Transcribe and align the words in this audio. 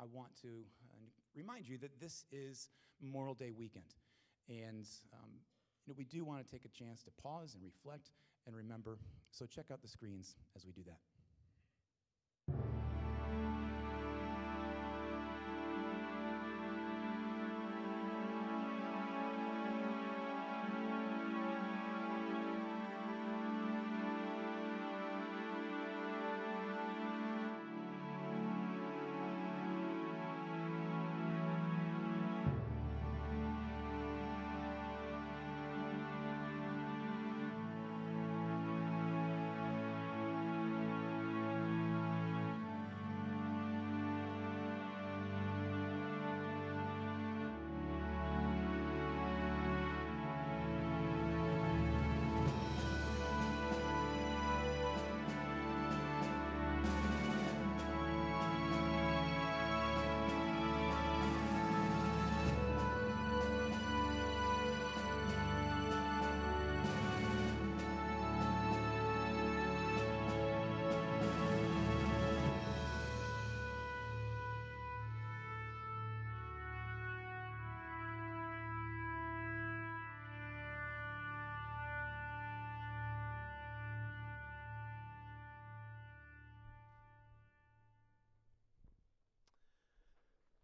I 0.00 0.04
want 0.12 0.34
to 0.42 0.48
uh, 0.48 0.96
remind 1.34 1.68
you 1.68 1.76
that 1.78 2.00
this 2.00 2.24
is 2.32 2.70
Memorial 3.02 3.34
Day 3.34 3.50
weekend. 3.50 3.94
And 4.48 4.86
um, 5.12 5.30
you 5.84 5.92
know, 5.92 5.94
we 5.96 6.04
do 6.04 6.24
want 6.24 6.44
to 6.44 6.50
take 6.50 6.64
a 6.64 6.68
chance 6.68 7.02
to 7.02 7.10
pause 7.22 7.54
and 7.54 7.62
reflect 7.62 8.10
and 8.46 8.56
remember. 8.56 8.98
So 9.30 9.44
check 9.44 9.66
out 9.70 9.82
the 9.82 9.88
screens 9.88 10.36
as 10.56 10.64
we 10.64 10.72
do 10.72 10.82
that. 10.86 10.98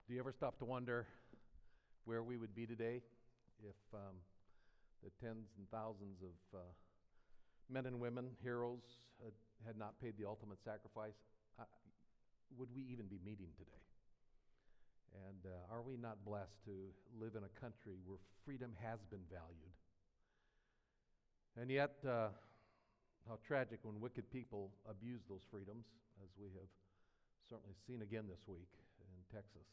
Do 0.07 0.15
you 0.15 0.21
ever 0.21 0.31
stop 0.31 0.57
to 0.59 0.65
wonder 0.65 1.05
where 2.05 2.23
we 2.23 2.37
would 2.37 2.55
be 2.55 2.65
today 2.65 3.03
if 3.59 3.75
um, 3.93 4.23
the 5.03 5.11
tens 5.19 5.51
and 5.59 5.67
thousands 5.69 6.23
of 6.23 6.39
uh, 6.55 6.63
men 7.69 7.87
and 7.87 7.99
women, 7.99 8.31
heroes, 8.41 8.87
uh, 9.27 9.31
had 9.67 9.77
not 9.77 9.99
paid 10.01 10.15
the 10.17 10.25
ultimate 10.25 10.63
sacrifice? 10.63 11.19
Would 12.57 12.69
we 12.71 12.87
even 12.87 13.07
be 13.11 13.19
meeting 13.27 13.51
today? 13.59 13.83
And 15.27 15.43
uh, 15.51 15.75
are 15.75 15.83
we 15.83 15.97
not 15.97 16.23
blessed 16.25 16.63
to 16.67 16.95
live 17.19 17.35
in 17.35 17.43
a 17.43 17.51
country 17.59 17.99
where 18.07 18.23
freedom 18.45 18.79
has 18.79 19.03
been 19.11 19.27
valued? 19.27 19.75
And 21.61 21.69
yet, 21.69 21.99
uh, 22.07 22.29
how 23.27 23.43
tragic 23.43 23.81
when 23.83 23.99
wicked 23.99 24.31
people 24.31 24.71
abuse 24.89 25.27
those 25.29 25.43
freedoms, 25.51 25.87
as 26.23 26.31
we 26.39 26.47
have 26.55 26.71
certainly 27.51 27.75
seen 27.89 28.03
again 28.03 28.31
this 28.31 28.47
week 28.47 28.71
in 29.03 29.35
Texas. 29.35 29.67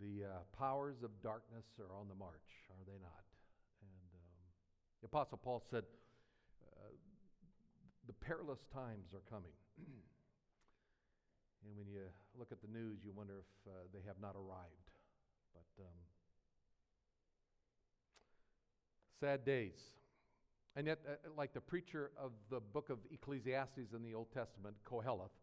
The 0.00 0.24
uh, 0.24 0.28
powers 0.56 1.02
of 1.02 1.10
darkness 1.22 1.64
are 1.78 1.94
on 1.94 2.08
the 2.08 2.14
march, 2.14 2.48
are 2.70 2.84
they 2.86 2.98
not? 3.00 3.24
And 3.82 4.08
um, 4.16 4.42
the 5.02 5.06
Apostle 5.06 5.38
Paul 5.38 5.62
said, 5.70 5.84
uh, 6.64 6.92
The 8.06 8.14
perilous 8.14 8.64
times 8.72 9.12
are 9.12 9.24
coming. 9.28 9.52
and 9.78 11.76
when 11.76 11.86
you 11.88 12.00
look 12.38 12.52
at 12.52 12.62
the 12.62 12.68
news, 12.68 13.00
you 13.04 13.12
wonder 13.12 13.44
if 13.44 13.72
uh, 13.72 13.88
they 13.92 14.00
have 14.06 14.16
not 14.20 14.34
arrived. 14.34 14.88
But 15.52 15.84
um, 15.84 16.00
sad 19.20 19.44
days. 19.44 19.78
And 20.74 20.86
yet, 20.86 20.98
uh, 21.06 21.28
like 21.36 21.52
the 21.52 21.60
preacher 21.60 22.10
of 22.18 22.32
the 22.50 22.60
book 22.60 22.88
of 22.88 22.98
Ecclesiastes 23.12 23.92
in 23.94 24.02
the 24.02 24.14
Old 24.14 24.32
Testament, 24.32 24.74
Koheleth, 24.88 25.36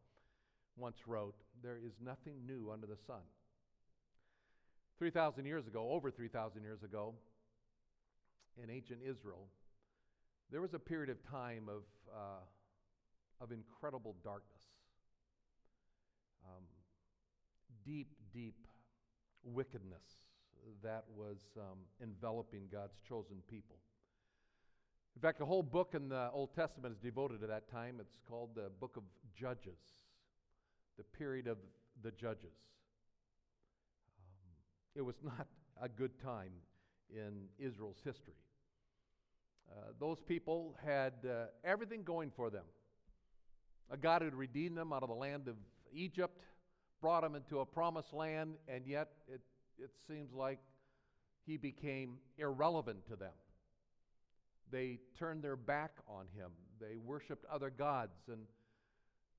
once 0.75 0.97
wrote, 1.05 1.35
There 1.61 1.77
is 1.77 1.93
nothing 2.03 2.45
new 2.45 2.71
under 2.71 2.87
the 2.87 2.97
sun. 3.05 3.21
3,000 4.99 5.45
years 5.45 5.65
ago, 5.65 5.89
over 5.91 6.11
3,000 6.11 6.61
years 6.61 6.83
ago, 6.83 7.15
in 8.61 8.69
ancient 8.69 8.99
Israel, 9.01 9.47
there 10.51 10.61
was 10.61 10.73
a 10.73 10.79
period 10.79 11.09
of 11.09 11.17
time 11.29 11.63
of, 11.67 11.83
uh, 12.13 13.43
of 13.43 13.51
incredible 13.51 14.15
darkness, 14.23 14.61
um, 16.45 16.63
deep, 17.83 18.09
deep 18.33 18.67
wickedness 19.43 20.03
that 20.83 21.05
was 21.15 21.37
um, 21.57 21.79
enveloping 22.03 22.63
God's 22.71 22.99
chosen 23.07 23.37
people. 23.49 23.77
In 25.15 25.21
fact, 25.21 25.41
a 25.41 25.45
whole 25.45 25.63
book 25.63 25.93
in 25.95 26.09
the 26.09 26.29
Old 26.31 26.53
Testament 26.53 26.93
is 26.93 26.99
devoted 26.99 27.41
to 27.41 27.47
that 27.47 27.71
time. 27.71 27.97
It's 27.99 28.19
called 28.27 28.49
the 28.55 28.69
book 28.79 28.97
of 28.97 29.03
Judges 29.33 29.79
the 30.99 31.17
period 31.17 31.47
of 31.47 31.57
the 32.03 32.11
judges. 32.11 32.51
It 34.99 35.05
was 35.05 35.15
not 35.23 35.47
a 35.81 35.87
good 35.87 36.11
time 36.21 36.51
in 37.09 37.45
Israel's 37.57 38.01
history. 38.03 38.33
Uh, 39.71 39.93
those 39.97 40.17
people 40.19 40.75
had 40.85 41.13
uh, 41.25 41.45
everything 41.63 42.03
going 42.03 42.31
for 42.35 42.49
them. 42.49 42.65
A 43.89 43.95
God 43.95 44.23
had 44.23 44.35
redeemed 44.35 44.75
them 44.75 44.91
out 44.91 45.01
of 45.01 45.07
the 45.07 45.15
land 45.15 45.47
of 45.47 45.55
Egypt, 45.93 46.43
brought 46.99 47.21
them 47.21 47.33
into 47.33 47.61
a 47.61 47.65
promised 47.65 48.11
land, 48.11 48.55
and 48.67 48.85
yet 48.85 49.11
it, 49.29 49.39
it 49.77 49.91
seems 50.05 50.33
like 50.33 50.59
he 51.45 51.55
became 51.55 52.17
irrelevant 52.37 53.07
to 53.07 53.15
them. 53.15 53.31
They 54.69 54.99
turned 55.17 55.41
their 55.41 55.55
back 55.55 55.91
on 56.09 56.25
him. 56.35 56.51
They 56.81 56.97
worshiped 56.97 57.45
other 57.49 57.69
gods 57.69 58.27
and 58.27 58.41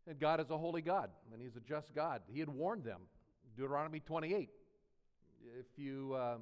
and 0.09 0.19
God 0.19 0.41
is 0.41 0.49
a 0.49 0.57
holy 0.57 0.81
God, 0.81 1.11
and 1.31 1.43
He's 1.43 1.57
a 1.57 1.61
just 1.61 1.95
God. 1.95 2.23
He 2.27 2.41
had 2.41 2.49
warned 2.49 2.85
them, 2.85 3.03
Deuteronomy 3.55 4.01
28. 4.01 4.49
If 5.59 5.67
you 5.77 6.15
uh, 6.15 6.37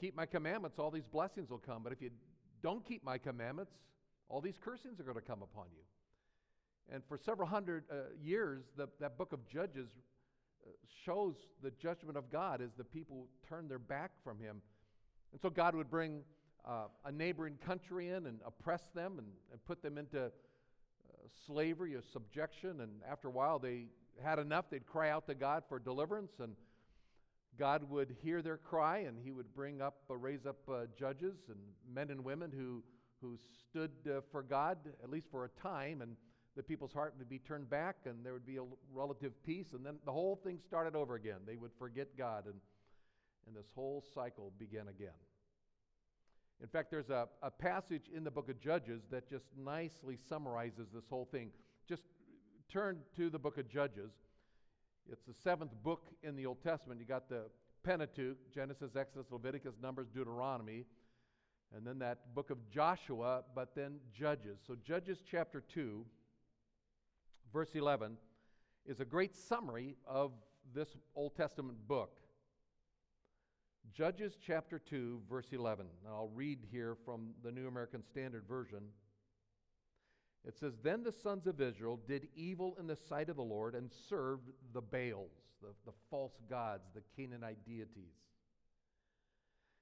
keep 0.00 0.16
my 0.16 0.26
commandments, 0.26 0.78
all 0.78 0.90
these 0.90 1.06
blessings 1.10 1.50
will 1.50 1.58
come. 1.58 1.82
But 1.82 1.92
if 1.92 2.00
you 2.00 2.10
don't 2.62 2.86
keep 2.86 3.04
my 3.04 3.18
commandments, 3.18 3.72
all 4.28 4.40
these 4.40 4.58
cursings 4.62 4.98
are 5.00 5.04
going 5.04 5.16
to 5.16 5.20
come 5.20 5.42
upon 5.42 5.66
you. 5.72 5.82
And 6.92 7.02
for 7.08 7.18
several 7.18 7.48
hundred 7.48 7.84
uh, 7.90 7.94
years, 8.22 8.62
the, 8.76 8.88
that 9.00 9.18
book 9.18 9.32
of 9.32 9.46
Judges 9.48 9.88
uh, 10.64 10.70
shows 11.04 11.34
the 11.62 11.70
judgment 11.72 12.16
of 12.16 12.30
God 12.30 12.60
as 12.60 12.70
the 12.76 12.84
people 12.84 13.26
turn 13.48 13.68
their 13.68 13.78
back 13.78 14.12
from 14.24 14.38
Him. 14.38 14.62
And 15.32 15.40
so 15.40 15.50
God 15.50 15.74
would 15.74 15.90
bring 15.90 16.22
uh, 16.66 16.86
a 17.04 17.12
neighboring 17.12 17.58
country 17.64 18.08
in 18.08 18.26
and 18.26 18.40
oppress 18.46 18.82
them 18.94 19.18
and, 19.18 19.26
and 19.52 19.64
put 19.66 19.82
them 19.82 19.98
into 19.98 20.24
uh, 20.24 20.30
slavery 21.46 21.94
or 21.94 22.02
subjection. 22.12 22.80
And 22.80 22.90
after 23.08 23.28
a 23.28 23.32
while, 23.32 23.58
they 23.58 23.86
had 24.22 24.38
enough. 24.38 24.66
They'd 24.70 24.86
cry 24.86 25.10
out 25.10 25.26
to 25.26 25.34
God 25.34 25.64
for 25.68 25.78
deliverance, 25.78 26.32
and 26.40 26.54
God 27.58 27.88
would 27.90 28.14
hear 28.22 28.42
their 28.42 28.56
cry, 28.56 28.98
and 28.98 29.18
He 29.22 29.32
would 29.32 29.54
bring 29.54 29.80
up, 29.80 29.96
uh, 30.10 30.16
raise 30.16 30.46
up 30.46 30.58
uh, 30.68 30.86
judges 30.98 31.36
and 31.48 31.58
men 31.92 32.10
and 32.10 32.24
women 32.24 32.50
who, 32.50 32.82
who 33.20 33.38
stood 33.68 33.90
uh, 34.08 34.20
for 34.30 34.42
God, 34.42 34.78
at 35.02 35.10
least 35.10 35.26
for 35.30 35.44
a 35.44 35.48
time, 35.60 36.02
and 36.02 36.16
the 36.56 36.62
people's 36.62 36.92
heart 36.92 37.14
would 37.18 37.28
be 37.28 37.38
turned 37.38 37.68
back, 37.68 37.96
and 38.06 38.24
there 38.24 38.32
would 38.32 38.46
be 38.46 38.56
a 38.56 38.62
relative 38.92 39.32
peace, 39.44 39.72
and 39.74 39.84
then 39.84 39.96
the 40.04 40.12
whole 40.12 40.36
thing 40.42 40.58
started 40.66 40.96
over 40.96 41.14
again. 41.14 41.40
They 41.46 41.56
would 41.56 41.72
forget 41.78 42.16
God, 42.16 42.46
and, 42.46 42.54
and 43.46 43.54
this 43.54 43.70
whole 43.74 44.02
cycle 44.14 44.52
began 44.58 44.88
again. 44.88 45.10
In 46.62 46.68
fact, 46.68 46.90
there's 46.90 47.10
a, 47.10 47.28
a 47.42 47.50
passage 47.50 48.08
in 48.14 48.24
the 48.24 48.30
book 48.30 48.48
of 48.48 48.58
Judges 48.58 49.02
that 49.10 49.28
just 49.28 49.44
nicely 49.56 50.16
summarizes 50.28 50.88
this 50.94 51.04
whole 51.10 51.28
thing. 51.30 51.50
Just 51.86 52.04
turn 52.70 53.00
to 53.16 53.28
the 53.28 53.38
book 53.38 53.58
of 53.58 53.68
Judges. 53.68 54.12
It's 55.10 55.22
the 55.26 55.34
seventh 55.44 55.72
book 55.82 56.08
in 56.22 56.36
the 56.36 56.46
Old 56.46 56.62
Testament. 56.62 57.00
You 57.00 57.06
got 57.06 57.28
the 57.28 57.44
Pentateuch 57.84 58.36
Genesis, 58.52 58.96
Exodus, 58.96 59.26
Leviticus, 59.30 59.74
Numbers, 59.80 60.08
Deuteronomy, 60.12 60.84
and 61.74 61.86
then 61.86 61.98
that 62.00 62.34
book 62.34 62.50
of 62.50 62.58
Joshua, 62.70 63.42
but 63.54 63.74
then 63.74 63.98
Judges. 64.12 64.58
So, 64.66 64.76
Judges 64.84 65.18
chapter 65.28 65.62
2, 65.72 66.04
verse 67.52 67.70
11, 67.74 68.16
is 68.84 69.00
a 69.00 69.04
great 69.04 69.34
summary 69.34 69.96
of 70.06 70.32
this 70.74 70.88
Old 71.14 71.36
Testament 71.36 71.78
book. 71.86 72.10
Judges 73.92 74.36
chapter 74.44 74.78
2, 74.78 75.22
verse 75.30 75.46
11. 75.52 75.86
Now 76.04 76.14
I'll 76.14 76.30
read 76.34 76.58
here 76.70 76.96
from 77.04 77.30
the 77.44 77.52
New 77.52 77.68
American 77.68 78.02
Standard 78.02 78.44
Version. 78.48 78.80
It 80.46 80.56
says, 80.56 80.74
Then 80.82 81.02
the 81.02 81.12
sons 81.12 81.46
of 81.46 81.60
Israel 81.60 81.98
did 82.06 82.28
evil 82.36 82.76
in 82.78 82.86
the 82.86 82.96
sight 82.96 83.28
of 83.28 83.36
the 83.36 83.42
Lord 83.42 83.74
and 83.74 83.90
served 84.08 84.50
the 84.72 84.80
Baals, 84.80 85.32
the, 85.60 85.68
the 85.84 85.92
false 86.08 86.38
gods, 86.48 86.84
the 86.94 87.02
Canaanite 87.16 87.64
deities. 87.66 88.14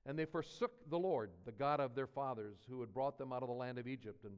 And 0.07 0.19
they 0.19 0.25
forsook 0.25 0.73
the 0.89 0.99
Lord, 0.99 1.31
the 1.45 1.53
God 1.53 1.81
of 1.81 1.95
their 1.95 2.07
fathers, 2.07 2.57
who 2.69 2.81
had 2.81 2.93
brought 2.93 3.19
them 3.19 3.33
out 3.33 3.43
of 3.43 3.49
the 3.49 3.55
land 3.55 3.79
of 3.79 3.87
Egypt, 3.87 4.25
and 4.25 4.35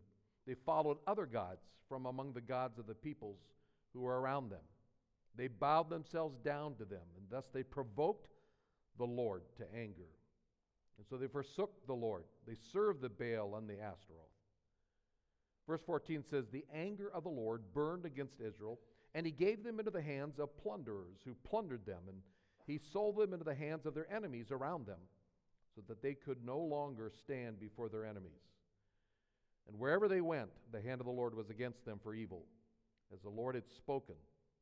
they 0.47 0.55
followed 0.55 0.99
other 1.07 1.27
gods 1.27 1.63
from 1.89 2.07
among 2.07 2.33
the 2.33 2.41
gods 2.41 2.79
of 2.79 2.87
the 2.87 2.95
peoples 2.95 3.39
who 3.93 4.01
were 4.01 4.21
around 4.21 4.51
them. 4.51 4.61
They 5.37 5.49
bowed 5.49 5.91
themselves 5.91 6.39
down 6.39 6.75
to 6.77 6.85
them, 6.85 7.03
and 7.17 7.27
thus 7.31 7.47
they 7.53 7.63
provoked 7.63 8.31
the 8.99 9.05
Lord 9.05 9.43
to 9.59 9.65
anger. 9.77 10.09
And 10.99 11.07
so 11.09 11.17
they 11.17 11.27
forsook 11.27 11.87
the 11.87 11.95
Lord. 11.95 12.25
They 12.47 12.57
served 12.73 13.03
the 13.03 13.09
Baal 13.09 13.57
and 13.57 13.69
the 13.69 13.81
Ashtaroth. 13.81 14.36
Verse 15.67 15.83
14 15.85 16.23
says, 16.31 16.45
The 16.47 16.65
anger 16.73 17.11
of 17.13 17.25
the 17.25 17.29
Lord 17.29 17.63
burned 17.75 18.05
against 18.05 18.41
Israel, 18.41 18.79
and 19.15 19.27
he 19.27 19.33
gave 19.33 19.65
them 19.65 19.79
into 19.79 19.91
the 19.91 20.03
hands 20.03 20.39
of 20.39 20.57
plunderers 20.59 21.19
who 21.25 21.35
plundered 21.49 21.85
them, 21.85 22.03
and 22.09 22.19
he 22.67 22.79
sold 22.93 23.17
them 23.17 23.33
into 23.33 23.45
the 23.45 23.55
hands 23.55 23.87
of 23.87 23.95
their 23.95 24.11
enemies 24.13 24.51
around 24.51 24.87
them, 24.87 25.01
so 25.75 25.83
that 25.89 26.03
they 26.03 26.15
could 26.15 26.45
no 26.45 26.59
longer 26.59 27.11
stand 27.11 27.59
before 27.59 27.89
their 27.89 28.05
enemies. 28.05 28.31
And 29.69 29.79
wherever 29.79 30.07
they 30.07 30.21
went, 30.21 30.51
the 30.73 30.81
hand 30.81 31.01
of 31.01 31.07
the 31.07 31.13
Lord 31.13 31.35
was 31.35 31.51
against 31.51 31.85
them 31.85 31.99
for 32.03 32.15
evil, 32.15 32.45
as 33.13 33.21
the 33.21 33.29
Lord 33.29 33.57
had 33.57 33.69
spoken, 33.69 34.15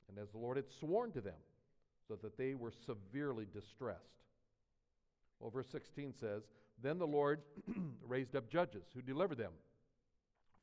and 0.08 0.18
as 0.18 0.30
the 0.30 0.38
Lord 0.38 0.56
had 0.56 0.70
sworn 0.80 1.12
to 1.12 1.20
them, 1.20 1.34
so 2.08 2.16
that 2.16 2.38
they 2.38 2.54
were 2.54 2.72
severely 2.86 3.46
distressed. 3.52 4.00
Well, 5.38 5.50
verse 5.50 5.68
16 5.70 6.14
says, 6.18 6.42
Then 6.82 6.98
the 6.98 7.06
Lord 7.06 7.42
raised 8.06 8.34
up 8.34 8.48
judges 8.48 8.84
who 8.94 9.02
delivered 9.02 9.38
them 9.38 9.52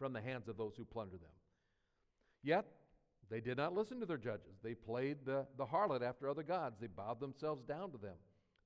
from 0.02 0.14
the 0.14 0.22
hands 0.22 0.48
of 0.48 0.58
those 0.58 0.74
who 0.76 0.84
plunder 0.84 1.18
them. 1.18 1.30
Yet 2.42 2.66
they 3.30 3.40
did 3.40 3.58
not 3.58 3.76
listen 3.76 4.00
to 4.00 4.08
their 4.08 4.18
judges. 4.18 4.58
They 4.64 4.74
played 4.74 5.18
the, 5.28 5.46
the 5.60 5.66
harlot 5.66 6.02
after 6.02 6.28
other 6.28 6.42
gods. 6.42 6.78
They 6.82 6.88
bowed 6.88 7.20
themselves 7.20 7.64
down 7.68 7.92
to 7.92 8.00
them. 8.00 8.16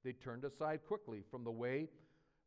They 0.06 0.14
turned 0.14 0.46
aside 0.46 0.80
quickly 0.88 1.24
from 1.30 1.44
the 1.44 1.52
way 1.52 1.90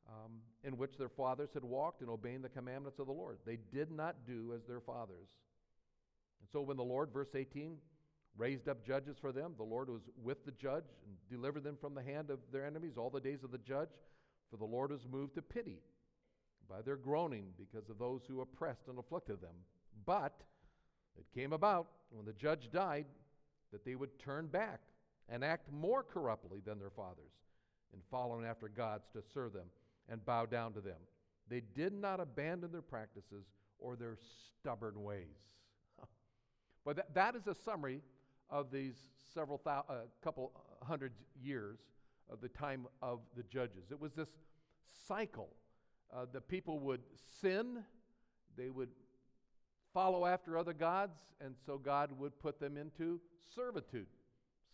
um, 0.09 0.39
in 0.65 0.79
which 0.79 0.97
their 0.97 1.11
fathers 1.11 1.51
had 1.53 1.65
walked 1.65 2.01
in 2.01 2.09
obeying 2.09 2.41
the 2.41 2.49
commandments 2.49 2.99
of 2.99 3.09
the 3.09 3.13
Lord. 3.13 3.37
They 3.45 3.59
did 3.75 3.91
not 3.91 4.17
do 4.27 4.55
as 4.57 4.63
their 4.67 4.81
fathers. 4.81 5.29
And 6.41 6.49
so 6.51 6.63
when 6.63 6.79
the 6.79 6.83
Lord, 6.83 7.11
verse 7.13 7.35
18, 7.35 7.77
raised 8.39 8.71
up 8.71 8.87
judges 8.87 9.19
for 9.21 9.33
them, 9.33 9.53
the 9.59 9.65
Lord 9.65 9.91
was 9.91 10.09
with 10.23 10.47
the 10.47 10.53
judge 10.53 10.85
and 11.05 11.15
delivered 11.31 11.63
them 11.63 11.77
from 11.79 11.95
the 11.95 12.03
hand 12.03 12.31
of 12.31 12.39
their 12.51 12.65
enemies 12.65 12.95
all 12.97 13.11
the 13.11 13.21
days 13.21 13.45
of 13.45 13.51
the 13.51 13.59
judge, 13.59 13.91
for 14.51 14.57
the 14.57 14.65
Lord 14.65 14.93
was 14.93 15.05
moved 15.13 15.35
to 15.35 15.43
pity 15.43 15.83
by 16.69 16.83
their 16.83 16.97
groaning 16.97 17.47
because 17.59 17.89
of 17.89 17.99
those 17.99 18.23
who 18.27 18.41
oppressed 18.41 18.89
and 18.89 18.99
afflicted 18.99 19.41
them. 19.41 19.55
But 20.05 20.41
it 21.19 21.27
came 21.35 21.53
about 21.53 21.89
when 22.11 22.27
the 22.27 22.33
judge 22.33 22.71
died 22.73 23.07
that 23.73 23.85
they 23.85 23.95
would 23.95 24.19
turn 24.19 24.47
back 24.47 24.81
and 25.29 25.45
act 25.45 25.71
more 25.73 26.03
corruptly 26.03 26.61
than 26.65 26.79
their 26.79 26.91
fathers 26.91 27.33
in 27.93 28.01
following 28.11 28.47
after 28.47 28.69
gods 28.69 29.09
to 29.13 29.23
serve 29.23 29.53
them 29.53 29.67
and 30.09 30.25
bow 30.25 30.47
down 30.47 30.73
to 30.73 30.81
them. 30.81 31.01
They 31.49 31.63
did 31.75 31.93
not 31.93 32.21
abandon 32.21 32.73
their 32.73 32.83
practices 32.83 33.47
or 33.79 33.97
their 33.97 34.17
stubborn 34.61 35.03
ways. 35.03 35.25
but 36.85 36.97
that, 36.97 37.15
that 37.15 37.37
is 37.37 37.47
a 37.47 37.55
summary 37.55 38.03
of 38.51 38.71
these 38.71 38.95
several 39.35 39.61
thou, 39.65 39.85
uh, 39.89 39.95
couple 40.23 40.53
hundred 40.83 41.13
years 41.41 41.79
of 42.31 42.41
the 42.41 42.49
time 42.49 42.87
of 43.03 43.21
the 43.37 43.43
judges. 43.45 43.91
It 43.91 44.01
was 44.01 44.13
this 44.13 44.29
cycle 45.07 45.55
uh, 46.15 46.27
the 46.33 46.41
people 46.41 46.79
would 46.81 47.03
sin, 47.41 47.85
they 48.57 48.71
would 48.71 48.91
follow 49.93 50.27
after 50.27 50.57
other 50.57 50.73
gods, 50.73 51.19
and 51.41 51.55
so 51.67 51.79
God 51.79 52.11
would 52.19 52.39
put 52.39 52.61
them 52.61 52.77
into 52.77 53.21
servitude. 53.55 54.07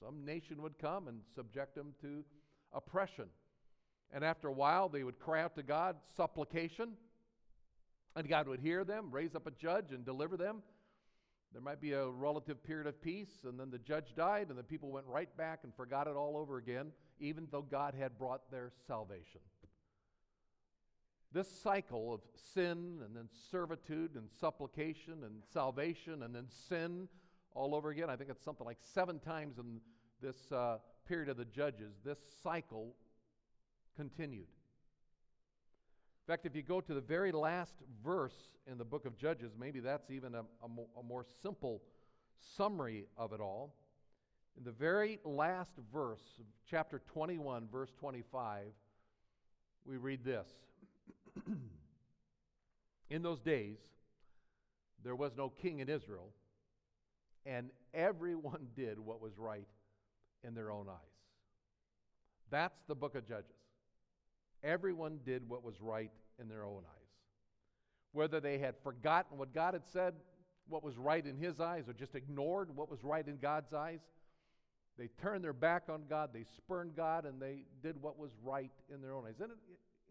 Some 0.00 0.24
nation 0.24 0.62
would 0.62 0.78
come 0.78 1.08
and 1.08 1.20
subject 1.34 1.74
them 1.74 1.94
to 2.02 2.24
oppression. 2.72 3.26
And 4.12 4.24
after 4.24 4.48
a 4.48 4.52
while, 4.52 4.88
they 4.88 5.02
would 5.02 5.18
cry 5.18 5.42
out 5.42 5.54
to 5.56 5.62
God, 5.62 5.96
supplication, 6.16 6.90
and 8.16 8.28
God 8.28 8.48
would 8.48 8.60
hear 8.60 8.84
them, 8.84 9.10
raise 9.10 9.34
up 9.34 9.46
a 9.46 9.50
judge, 9.50 9.90
and 9.90 10.04
deliver 10.04 10.36
them. 10.36 10.62
There 11.52 11.62
might 11.62 11.80
be 11.80 11.92
a 11.92 12.08
relative 12.08 12.62
period 12.64 12.86
of 12.86 13.00
peace, 13.00 13.30
and 13.44 13.58
then 13.58 13.70
the 13.70 13.78
judge 13.78 14.14
died, 14.16 14.48
and 14.50 14.58
the 14.58 14.62
people 14.62 14.90
went 14.90 15.06
right 15.06 15.34
back 15.36 15.60
and 15.62 15.74
forgot 15.74 16.06
it 16.06 16.16
all 16.16 16.36
over 16.36 16.58
again, 16.58 16.92
even 17.18 17.46
though 17.50 17.62
God 17.62 17.94
had 17.98 18.18
brought 18.18 18.50
their 18.50 18.72
salvation. 18.86 19.40
This 21.34 21.50
cycle 21.50 22.14
of 22.14 22.20
sin 22.54 23.00
and 23.04 23.16
then 23.16 23.28
servitude 23.50 24.14
and 24.14 24.28
supplication 24.40 25.24
and 25.24 25.42
salvation 25.52 26.22
and 26.22 26.32
then 26.32 26.46
sin 26.68 27.08
all 27.54 27.74
over 27.74 27.90
again, 27.90 28.08
I 28.08 28.14
think 28.14 28.30
it's 28.30 28.44
something 28.44 28.64
like 28.64 28.78
seven 28.80 29.18
times 29.18 29.58
in 29.58 29.80
this 30.22 30.52
uh, 30.52 30.78
period 31.08 31.28
of 31.28 31.36
the 31.36 31.44
judges, 31.44 31.94
this 32.04 32.18
cycle 32.44 32.94
continued. 33.96 34.46
In 34.46 36.32
fact, 36.32 36.46
if 36.46 36.54
you 36.54 36.62
go 36.62 36.80
to 36.80 36.94
the 36.94 37.00
very 37.00 37.32
last 37.32 37.74
verse 38.04 38.56
in 38.70 38.78
the 38.78 38.84
book 38.84 39.04
of 39.04 39.18
Judges, 39.18 39.52
maybe 39.58 39.80
that's 39.80 40.10
even 40.10 40.36
a, 40.36 40.42
a, 40.62 40.68
mo- 40.68 40.88
a 40.98 41.02
more 41.02 41.26
simple 41.42 41.82
summary 42.56 43.06
of 43.16 43.32
it 43.32 43.40
all. 43.40 43.74
In 44.56 44.64
the 44.64 44.72
very 44.72 45.18
last 45.24 45.72
verse, 45.92 46.22
chapter 46.70 47.02
21, 47.12 47.68
verse 47.70 47.90
25, 47.98 48.66
we 49.84 49.96
read 49.96 50.24
this 50.24 50.48
in 53.10 53.22
those 53.22 53.40
days, 53.40 53.76
there 55.02 55.14
was 55.14 55.32
no 55.36 55.48
king 55.50 55.80
in 55.80 55.88
Israel, 55.88 56.30
and 57.44 57.70
everyone 57.92 58.68
did 58.76 58.98
what 58.98 59.20
was 59.20 59.38
right 59.38 59.68
in 60.42 60.54
their 60.54 60.70
own 60.70 60.88
eyes. 60.88 60.96
That's 62.50 62.78
the 62.86 62.94
book 62.94 63.14
of 63.14 63.26
Judges. 63.26 63.56
Everyone 64.62 65.18
did 65.26 65.48
what 65.48 65.62
was 65.62 65.80
right 65.80 66.10
in 66.38 66.48
their 66.48 66.64
own 66.64 66.82
eyes. 66.84 67.08
Whether 68.12 68.40
they 68.40 68.58
had 68.58 68.74
forgotten 68.82 69.38
what 69.38 69.52
God 69.52 69.74
had 69.74 69.84
said, 69.92 70.14
what 70.68 70.82
was 70.82 70.96
right 70.96 71.24
in 71.24 71.36
his 71.36 71.60
eyes, 71.60 71.88
or 71.88 71.92
just 71.92 72.14
ignored 72.14 72.74
what 72.74 72.90
was 72.90 73.02
right 73.04 73.26
in 73.26 73.36
God's 73.36 73.74
eyes, 73.74 74.00
they 74.96 75.08
turned 75.20 75.42
their 75.42 75.52
back 75.52 75.84
on 75.88 76.04
God, 76.08 76.30
they 76.32 76.44
spurned 76.56 76.94
God, 76.96 77.26
and 77.26 77.42
they 77.42 77.64
did 77.82 78.00
what 78.00 78.18
was 78.18 78.30
right 78.42 78.70
in 78.92 79.02
their 79.02 79.12
own 79.12 79.24
eyes. 79.26 79.34
It 79.40 79.50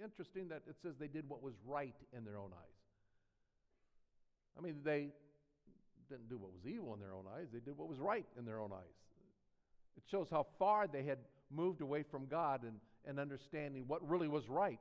interesting 0.02 0.48
that 0.50 0.64
it 0.68 0.76
says 0.82 0.94
they 1.00 1.08
did 1.08 1.28
what 1.28 1.42
was 1.42 1.54
right 1.66 1.96
in 2.16 2.24
their 2.24 2.38
own 2.38 2.52
eyes? 2.54 2.80
I 4.58 4.62
mean, 4.62 4.76
they 4.84 5.10
didn't 6.10 6.30
do 6.30 6.38
what 6.38 6.52
was 6.54 6.66
evil 6.66 6.94
in 6.94 7.00
their 7.00 7.14
own 7.14 7.26
eyes, 7.38 7.48
they 7.52 7.60
did 7.60 7.78
what 7.78 7.90
was 7.90 8.00
right 8.00 8.26
in 8.38 8.46
their 8.46 8.60
own 8.60 8.72
eyes. 8.72 8.96
It 9.98 10.04
shows 10.10 10.28
how 10.30 10.48
far 10.58 10.88
they 10.88 11.04
had 11.04 11.20
moved 11.52 11.82
away 11.82 12.04
from 12.04 12.26
God 12.26 12.64
and, 12.64 12.76
and 13.06 13.20
understanding 13.20 13.84
what 13.88 14.08
really 14.08 14.28
was 14.28 14.50
right. 14.50 14.80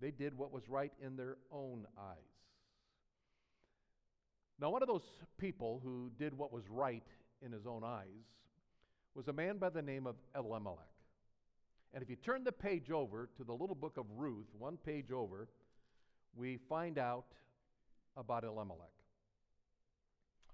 They 0.00 0.10
did 0.10 0.36
what 0.36 0.52
was 0.52 0.68
right 0.68 0.92
in 1.04 1.16
their 1.16 1.36
own 1.52 1.86
eyes. 1.98 2.16
Now, 4.60 4.70
one 4.70 4.82
of 4.82 4.88
those 4.88 5.02
people 5.38 5.80
who 5.82 6.10
did 6.18 6.36
what 6.36 6.52
was 6.52 6.64
right 6.68 7.04
in 7.44 7.52
his 7.52 7.66
own 7.66 7.82
eyes 7.84 8.06
was 9.14 9.28
a 9.28 9.32
man 9.32 9.58
by 9.58 9.70
the 9.70 9.82
name 9.82 10.06
of 10.06 10.16
Elimelech. 10.36 10.91
And 11.94 12.02
if 12.02 12.08
you 12.08 12.16
turn 12.16 12.44
the 12.44 12.52
page 12.52 12.90
over 12.90 13.28
to 13.36 13.44
the 13.44 13.52
little 13.52 13.74
book 13.74 13.96
of 13.98 14.06
Ruth, 14.16 14.46
one 14.58 14.78
page 14.78 15.12
over, 15.12 15.48
we 16.34 16.58
find 16.68 16.98
out 16.98 17.26
about 18.16 18.44
Elimelech. 18.44 18.88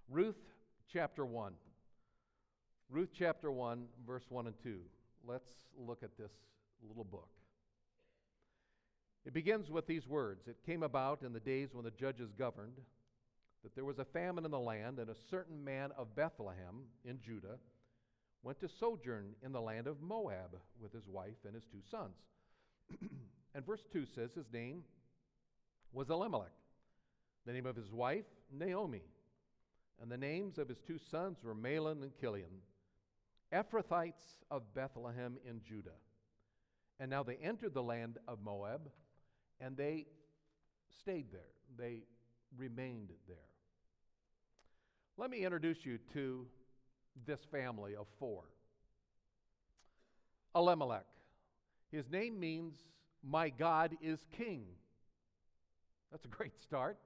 Ruth 0.08 0.38
chapter 0.92 1.24
1. 1.24 1.52
Ruth 2.90 3.10
chapter 3.16 3.52
1, 3.52 3.84
verse 4.06 4.24
1 4.28 4.46
and 4.46 4.56
2. 4.62 4.80
Let's 5.26 5.50
look 5.76 6.02
at 6.02 6.16
this 6.18 6.32
little 6.88 7.04
book. 7.04 7.28
It 9.26 9.34
begins 9.34 9.68
with 9.70 9.86
these 9.86 10.08
words 10.08 10.48
It 10.48 10.56
came 10.64 10.82
about 10.82 11.22
in 11.22 11.32
the 11.32 11.40
days 11.40 11.68
when 11.72 11.84
the 11.84 11.90
judges 11.90 12.32
governed 12.32 12.80
that 13.62 13.74
there 13.74 13.84
was 13.84 13.98
a 13.98 14.04
famine 14.04 14.44
in 14.44 14.50
the 14.50 14.58
land, 14.58 14.98
and 14.98 15.10
a 15.10 15.16
certain 15.30 15.62
man 15.62 15.90
of 15.98 16.14
Bethlehem 16.14 16.84
in 17.04 17.18
Judah 17.20 17.58
went 18.42 18.60
to 18.60 18.68
sojourn 18.80 19.34
in 19.42 19.52
the 19.52 19.60
land 19.60 19.86
of 19.86 20.00
Moab 20.00 20.56
with 20.80 20.92
his 20.92 21.08
wife 21.08 21.44
and 21.44 21.54
his 21.54 21.64
two 21.64 21.82
sons. 21.90 22.16
and 23.54 23.66
verse 23.66 23.84
2 23.92 24.06
says 24.14 24.30
his 24.34 24.52
name 24.52 24.82
was 25.92 26.10
Elimelech, 26.10 26.52
the 27.46 27.52
name 27.52 27.66
of 27.66 27.76
his 27.76 27.90
wife, 27.90 28.24
Naomi, 28.52 29.02
and 30.00 30.10
the 30.10 30.16
names 30.16 30.58
of 30.58 30.68
his 30.68 30.78
two 30.86 30.98
sons 31.10 31.38
were 31.42 31.54
Mahlon 31.54 32.02
and 32.02 32.12
Chilion, 32.20 32.62
Ephrathites 33.52 34.44
of 34.50 34.74
Bethlehem 34.74 35.38
in 35.48 35.60
Judah. 35.66 35.96
And 37.00 37.10
now 37.10 37.22
they 37.22 37.36
entered 37.36 37.74
the 37.74 37.82
land 37.82 38.18
of 38.26 38.38
Moab, 38.42 38.90
and 39.60 39.76
they 39.76 40.06
stayed 41.00 41.32
there. 41.32 41.40
They 41.76 42.02
remained 42.56 43.10
there. 43.26 43.36
Let 45.16 45.30
me 45.30 45.44
introduce 45.44 45.84
you 45.84 45.98
to 46.12 46.46
this 47.26 47.40
family 47.50 47.94
of 47.94 48.06
four. 48.18 48.44
Elimelech. 50.54 51.06
His 51.90 52.10
name 52.10 52.38
means, 52.38 52.74
My 53.22 53.48
God 53.48 53.96
is 54.02 54.24
King. 54.36 54.64
That's 56.10 56.24
a 56.24 56.28
great 56.28 56.60
start. 56.62 56.98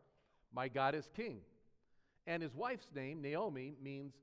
My 0.55 0.69
God 0.69 0.95
is 0.95 1.09
King. 1.17 1.39
And 2.27 2.43
his 2.43 2.55
wife's 2.55 2.89
name, 2.95 3.21
Naomi, 3.21 3.75
means 3.83 4.15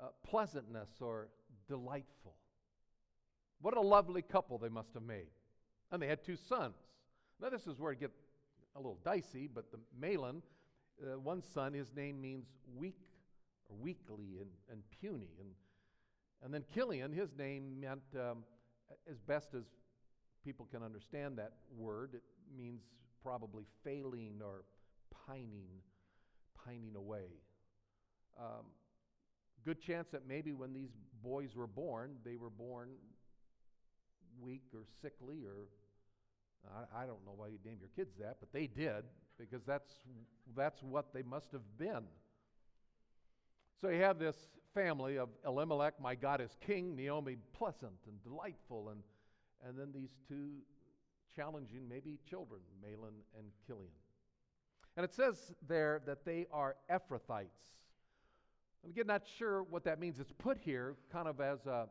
uh, 0.00 0.08
pleasantness 0.26 0.88
or 1.00 1.28
delightful. 1.68 2.34
What 3.60 3.76
a 3.76 3.80
lovely 3.80 4.22
couple 4.22 4.58
they 4.58 4.68
must 4.68 4.92
have 4.94 5.02
made. 5.02 5.28
And 5.90 6.00
they 6.00 6.06
had 6.06 6.24
two 6.24 6.36
sons. 6.36 6.76
Now, 7.40 7.50
this 7.50 7.66
is 7.66 7.78
where 7.78 7.92
it 7.92 8.00
gets 8.00 8.18
a 8.76 8.78
little 8.78 8.98
dicey, 9.04 9.48
but 9.52 9.66
the 9.70 9.78
Mahlon, 10.00 10.42
uh, 11.02 11.18
one 11.18 11.42
son, 11.42 11.72
his 11.72 11.88
name 11.96 12.20
means 12.20 12.46
weak 12.76 12.96
or 13.68 13.76
weakly 13.80 14.38
and, 14.40 14.50
and 14.70 14.82
puny. 15.00 15.30
And, 15.40 15.48
and 16.42 16.52
then 16.52 16.64
Chilion, 16.72 17.12
his 17.12 17.30
name 17.38 17.80
meant, 17.80 18.02
um, 18.14 18.44
as 19.10 19.18
best 19.20 19.54
as 19.54 19.64
people 20.44 20.68
can 20.70 20.82
understand 20.82 21.38
that 21.38 21.52
word, 21.76 22.10
it 22.14 22.22
means 22.56 22.82
probably 23.22 23.64
failing 23.82 24.40
or 24.44 24.64
pining, 25.26 25.68
pining 26.64 26.94
away. 26.96 27.40
Um, 28.38 28.66
good 29.64 29.80
chance 29.80 30.08
that 30.12 30.28
maybe 30.28 30.52
when 30.52 30.74
these 30.74 30.90
boys 31.22 31.54
were 31.54 31.66
born, 31.66 32.16
they 32.24 32.36
were 32.36 32.50
born 32.50 32.90
weak 34.40 34.64
or 34.74 34.84
sickly 35.00 35.44
or 35.46 35.68
I, 36.66 37.02
I, 37.02 37.06
don't 37.06 37.24
know 37.26 37.34
why 37.36 37.48
you 37.48 37.58
name 37.64 37.78
your 37.80 37.90
kids 37.94 38.16
that, 38.20 38.36
but 38.40 38.52
they 38.52 38.66
did 38.66 39.04
because 39.38 39.62
that's, 39.66 39.92
that's 40.56 40.82
what 40.82 41.12
they 41.12 41.22
must 41.22 41.52
have 41.52 41.78
been. 41.78 42.04
So 43.80 43.88
you 43.88 44.00
have 44.02 44.18
this 44.18 44.36
family 44.74 45.18
of 45.18 45.28
Elimelech, 45.46 46.00
my 46.00 46.14
God 46.14 46.40
is 46.40 46.56
king, 46.60 46.96
Naomi, 46.96 47.36
pleasant 47.52 47.92
and 48.06 48.22
delightful, 48.22 48.90
and, 48.90 49.00
and 49.66 49.78
then 49.78 49.92
these 49.92 50.10
two 50.28 50.50
challenging, 51.34 51.88
maybe 51.88 52.18
children, 52.28 52.60
Mahlon 52.82 53.14
and 53.36 53.46
Chilion. 53.66 53.90
And 54.96 55.04
it 55.04 55.12
says 55.12 55.52
there 55.66 56.00
that 56.06 56.24
they 56.24 56.46
are 56.52 56.76
Ephrathites. 56.90 57.74
I'm 58.84 58.90
again 58.90 59.06
not 59.06 59.22
sure 59.38 59.62
what 59.64 59.84
that 59.84 59.98
means. 59.98 60.20
It's 60.20 60.32
put 60.32 60.58
here 60.58 60.94
kind 61.12 61.26
of 61.26 61.40
as, 61.40 61.66
a, 61.66 61.88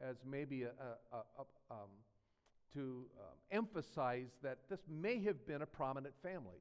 as 0.00 0.16
maybe 0.28 0.62
a, 0.64 0.70
a, 1.12 1.16
a 1.16 1.74
um, 1.74 1.90
to 2.74 3.04
um, 3.18 3.36
emphasize 3.50 4.28
that 4.42 4.58
this 4.68 4.80
may 4.88 5.22
have 5.22 5.46
been 5.46 5.62
a 5.62 5.66
prominent 5.66 6.14
family. 6.22 6.58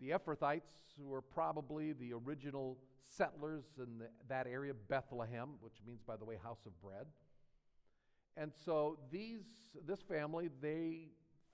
The 0.00 0.10
Ephrathites 0.10 0.72
were 0.98 1.22
probably 1.22 1.92
the 1.92 2.12
original 2.12 2.78
settlers 3.06 3.64
in 3.78 3.98
the, 3.98 4.08
that 4.28 4.46
area, 4.46 4.72
Bethlehem, 4.88 5.50
which 5.60 5.74
means, 5.86 6.00
by 6.06 6.16
the 6.16 6.24
way, 6.24 6.38
house 6.42 6.66
of 6.66 6.80
bread. 6.80 7.06
And 8.36 8.52
so 8.64 8.98
these, 9.10 9.44
this 9.86 10.02
family, 10.02 10.50
they 10.60 11.08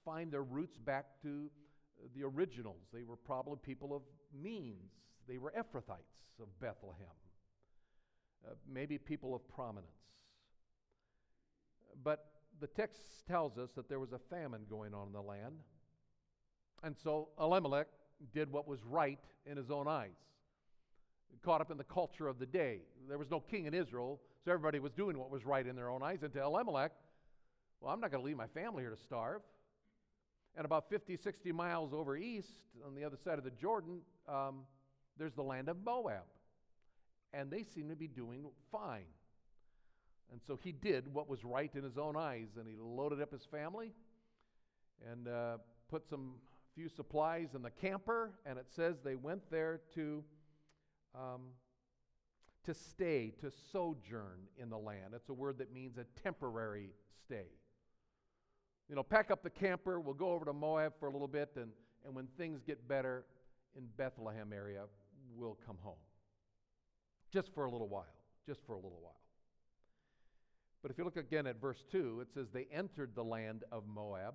find 0.04 0.32
their 0.32 0.42
roots 0.42 0.76
back 0.76 1.06
to 1.22 1.50
the 2.16 2.24
originals. 2.24 2.82
They 2.92 3.04
were 3.04 3.16
probably 3.16 3.58
people 3.62 3.94
of 3.94 4.02
means. 4.42 4.90
They 5.28 5.38
were 5.38 5.52
Ephrathites 5.56 6.40
of 6.40 6.48
Bethlehem, 6.60 7.06
uh, 8.46 8.54
maybe 8.68 8.98
people 8.98 9.34
of 9.34 9.48
prominence. 9.48 9.86
But 12.02 12.26
the 12.60 12.66
text 12.66 13.00
tells 13.28 13.58
us 13.58 13.70
that 13.72 13.88
there 13.88 14.00
was 14.00 14.12
a 14.12 14.18
famine 14.18 14.62
going 14.68 14.94
on 14.94 15.08
in 15.08 15.12
the 15.12 15.22
land. 15.22 15.54
And 16.82 16.96
so 16.96 17.28
Elimelech 17.38 17.86
did 18.34 18.50
what 18.50 18.66
was 18.66 18.80
right 18.84 19.20
in 19.46 19.56
his 19.56 19.70
own 19.70 19.86
eyes, 19.86 20.16
caught 21.44 21.60
up 21.60 21.70
in 21.70 21.78
the 21.78 21.84
culture 21.84 22.28
of 22.28 22.38
the 22.38 22.46
day. 22.46 22.80
There 23.08 23.18
was 23.18 23.30
no 23.30 23.40
king 23.40 23.66
in 23.66 23.74
Israel, 23.74 24.20
so 24.44 24.50
everybody 24.50 24.78
was 24.78 24.92
doing 24.92 25.18
what 25.18 25.30
was 25.30 25.44
right 25.44 25.66
in 25.66 25.76
their 25.76 25.90
own 25.90 26.02
eyes. 26.02 26.22
And 26.22 26.32
to 26.34 26.42
Elimelech, 26.42 26.92
well, 27.80 27.92
I'm 27.92 28.00
not 28.00 28.10
going 28.10 28.22
to 28.22 28.26
leave 28.26 28.36
my 28.36 28.46
family 28.48 28.82
here 28.82 28.90
to 28.90 29.02
starve. 29.02 29.42
And 30.56 30.64
about 30.64 30.88
50, 30.90 31.16
60 31.16 31.52
miles 31.52 31.92
over 31.94 32.16
east, 32.16 32.50
on 32.86 32.94
the 32.94 33.04
other 33.04 33.16
side 33.24 33.38
of 33.38 33.44
the 33.44 33.50
Jordan, 33.50 34.00
um, 34.28 34.60
there's 35.18 35.34
the 35.34 35.42
land 35.42 35.68
of 35.68 35.76
Moab. 35.82 36.24
And 37.32 37.50
they 37.50 37.64
seem 37.64 37.88
to 37.88 37.96
be 37.96 38.08
doing 38.08 38.44
fine. 38.70 39.06
And 40.30 40.40
so 40.46 40.58
he 40.62 40.72
did 40.72 41.12
what 41.12 41.28
was 41.28 41.44
right 41.44 41.70
in 41.74 41.82
his 41.82 41.98
own 41.98 42.16
eyes, 42.16 42.48
and 42.58 42.66
he 42.66 42.74
loaded 42.78 43.20
up 43.20 43.32
his 43.32 43.44
family 43.44 43.92
and 45.10 45.28
uh, 45.28 45.58
put 45.90 46.08
some 46.08 46.34
few 46.74 46.88
supplies 46.88 47.48
in 47.54 47.62
the 47.62 47.70
camper, 47.70 48.32
and 48.46 48.58
it 48.58 48.66
says 48.74 48.96
they 49.04 49.14
went 49.14 49.42
there 49.50 49.80
to 49.94 50.24
um, 51.14 51.40
to 52.64 52.74
stay, 52.74 53.32
to 53.40 53.50
sojourn 53.72 54.40
in 54.56 54.70
the 54.70 54.78
land. 54.78 55.14
It's 55.14 55.28
a 55.28 55.34
word 55.34 55.58
that 55.58 55.72
means 55.72 55.98
a 55.98 56.04
temporary 56.22 56.90
stay. 57.24 57.46
You 58.88 58.96
know, 58.96 59.02
pack 59.02 59.30
up 59.30 59.42
the 59.42 59.50
camper, 59.50 60.00
we'll 60.00 60.14
go 60.14 60.32
over 60.32 60.44
to 60.44 60.52
Moab 60.52 60.92
for 60.98 61.08
a 61.08 61.10
little 61.10 61.28
bit, 61.28 61.50
and, 61.56 61.70
and 62.04 62.14
when 62.14 62.26
things 62.36 62.60
get 62.62 62.86
better 62.86 63.24
in 63.76 63.84
Bethlehem 63.96 64.52
area, 64.52 64.82
we'll 65.34 65.58
come 65.66 65.78
home. 65.82 65.94
Just 67.32 67.52
for 67.54 67.64
a 67.64 67.70
little 67.70 67.88
while. 67.88 68.04
Just 68.46 68.60
for 68.66 68.74
a 68.74 68.76
little 68.76 68.98
while. 69.00 69.20
But 70.82 70.90
if 70.90 70.98
you 70.98 71.04
look 71.04 71.16
again 71.16 71.46
at 71.46 71.60
verse 71.60 71.84
2, 71.90 72.20
it 72.20 72.28
says, 72.34 72.48
They 72.52 72.66
entered 72.72 73.14
the 73.14 73.22
land 73.22 73.64
of 73.70 73.84
Moab, 73.86 74.34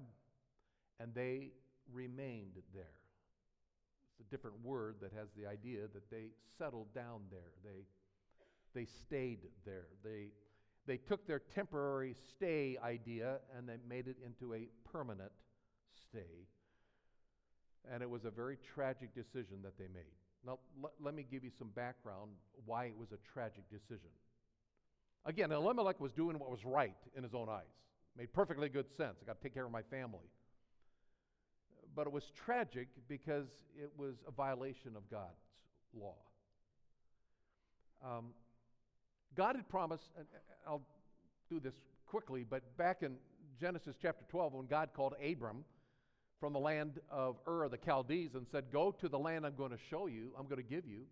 and 1.00 1.14
they 1.14 1.52
remained 1.92 2.54
there. 2.74 2.94
It's 4.18 4.28
a 4.28 4.32
different 4.32 4.58
word 4.64 4.96
that 5.02 5.12
has 5.14 5.28
the 5.38 5.46
idea 5.46 5.82
that 5.94 6.10
they 6.10 6.30
settled 6.58 6.94
down 6.94 7.22
there. 7.30 7.52
They, 7.64 7.86
they 8.74 8.86
stayed 8.86 9.40
there. 9.64 9.86
They, 10.04 10.30
they 10.88 10.98
took 10.98 11.28
their 11.28 11.40
temporary 11.40 12.16
stay 12.30 12.78
idea 12.84 13.40
and 13.56 13.70
they 13.70 13.76
made 13.88 14.08
it 14.08 14.18
into 14.26 14.56
a 14.56 14.70
permanent 14.92 15.32
stay. 16.10 16.48
And 17.92 18.02
it 18.02 18.10
was 18.10 18.26
a 18.26 18.32
very 18.32 18.58
tragic 18.74 19.14
decision 19.14 19.62
that 19.64 19.78
they 19.78 19.88
made. 19.94 20.16
Now, 20.46 20.58
l- 20.84 20.94
let 21.00 21.14
me 21.14 21.26
give 21.30 21.44
you 21.44 21.52
some 21.58 21.70
background 21.70 22.32
why 22.66 22.86
it 22.86 22.98
was 22.98 23.12
a 23.12 23.18
tragic 23.34 23.70
decision. 23.70 24.10
Again, 25.26 25.52
Elimelech 25.52 26.00
was 26.00 26.12
doing 26.12 26.40
what 26.40 26.50
was 26.50 26.66
right 26.66 26.96
in 27.16 27.24
his 27.24 27.34
own 27.34 27.50
eyes. 27.50 27.64
Made 28.18 28.34
perfectly 28.34 28.70
good 28.70 28.90
sense. 28.98 29.18
I 29.22 29.26
got 29.26 29.38
to 29.38 29.44
take 29.44 29.54
care 29.54 29.66
of 29.66 29.72
my 29.72 29.84
family. 29.84 30.26
But 31.98 32.06
it 32.06 32.14
was 32.14 32.32
tragic 32.46 32.90
because 33.08 33.48
it 33.76 33.92
was 33.98 34.18
a 34.28 34.32
violation 34.32 34.96
of 34.96 35.10
God's 35.10 35.42
law. 36.00 36.14
Um, 38.06 38.26
God 39.36 39.56
had 39.56 39.68
promised, 39.68 40.04
and 40.16 40.28
I'll 40.68 40.84
do 41.50 41.60
this 41.60 41.74
quickly, 42.06 42.46
but 42.48 42.78
back 42.78 43.02
in 43.02 43.16
Genesis 43.60 43.96
chapter 44.00 44.24
12, 44.30 44.54
when 44.54 44.68
God 44.68 44.90
called 44.96 45.16
Abram 45.28 45.66
from 46.40 46.54
the 46.54 46.60
land 46.60 47.00
of 47.10 47.38
Ur 47.48 47.68
the 47.68 47.80
Chaldees 47.84 48.36
and 48.36 48.46
said, 48.52 48.66
Go 48.72 48.92
to 48.92 49.10
the 49.10 49.18
land 49.18 49.44
I'm 49.44 49.56
going 49.56 49.72
to 49.72 49.80
show 49.90 50.06
you, 50.06 50.34
I'm 50.38 50.46
going 50.46 50.62
to 50.62 50.70
give 50.70 50.86
you. 50.86 51.06